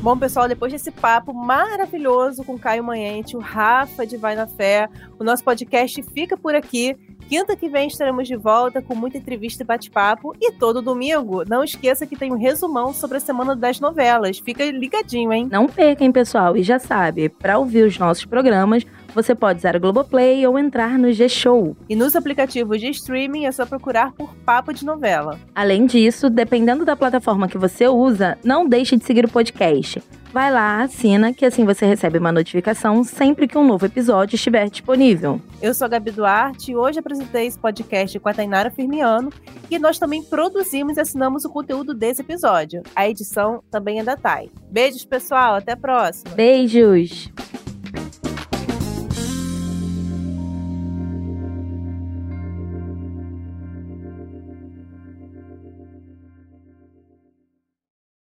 [0.00, 4.88] Bom, pessoal, depois desse papo maravilhoso com Caio Manhente, o Rafa de Vai na Fé,
[5.16, 6.96] o nosso podcast fica por aqui.
[7.32, 10.36] Quinta que vem estaremos de volta com muita entrevista e bate-papo.
[10.38, 14.38] E todo domingo, não esqueça que tem um resumão sobre a semana das novelas.
[14.38, 15.48] Fica ligadinho, hein?
[15.50, 16.54] Não perca, hein, pessoal?
[16.58, 18.84] E já sabe, pra ouvir os nossos programas,
[19.14, 21.76] você pode usar o Globoplay ou entrar no G-Show.
[21.88, 25.38] E nos aplicativos de streaming é só procurar por Papo de Novela.
[25.54, 30.02] Além disso, dependendo da plataforma que você usa, não deixe de seguir o podcast.
[30.32, 34.70] Vai lá, assina, que assim você recebe uma notificação sempre que um novo episódio estiver
[34.70, 35.38] disponível.
[35.60, 39.30] Eu sou a Gabi Duarte e hoje apresentei esse podcast com a Tainara Firmiano
[39.70, 42.82] e nós também produzimos e assinamos o conteúdo desse episódio.
[42.96, 44.50] A edição também é da Thay.
[44.70, 45.56] Beijos, pessoal.
[45.56, 46.34] Até a próxima.
[46.34, 47.30] Beijos!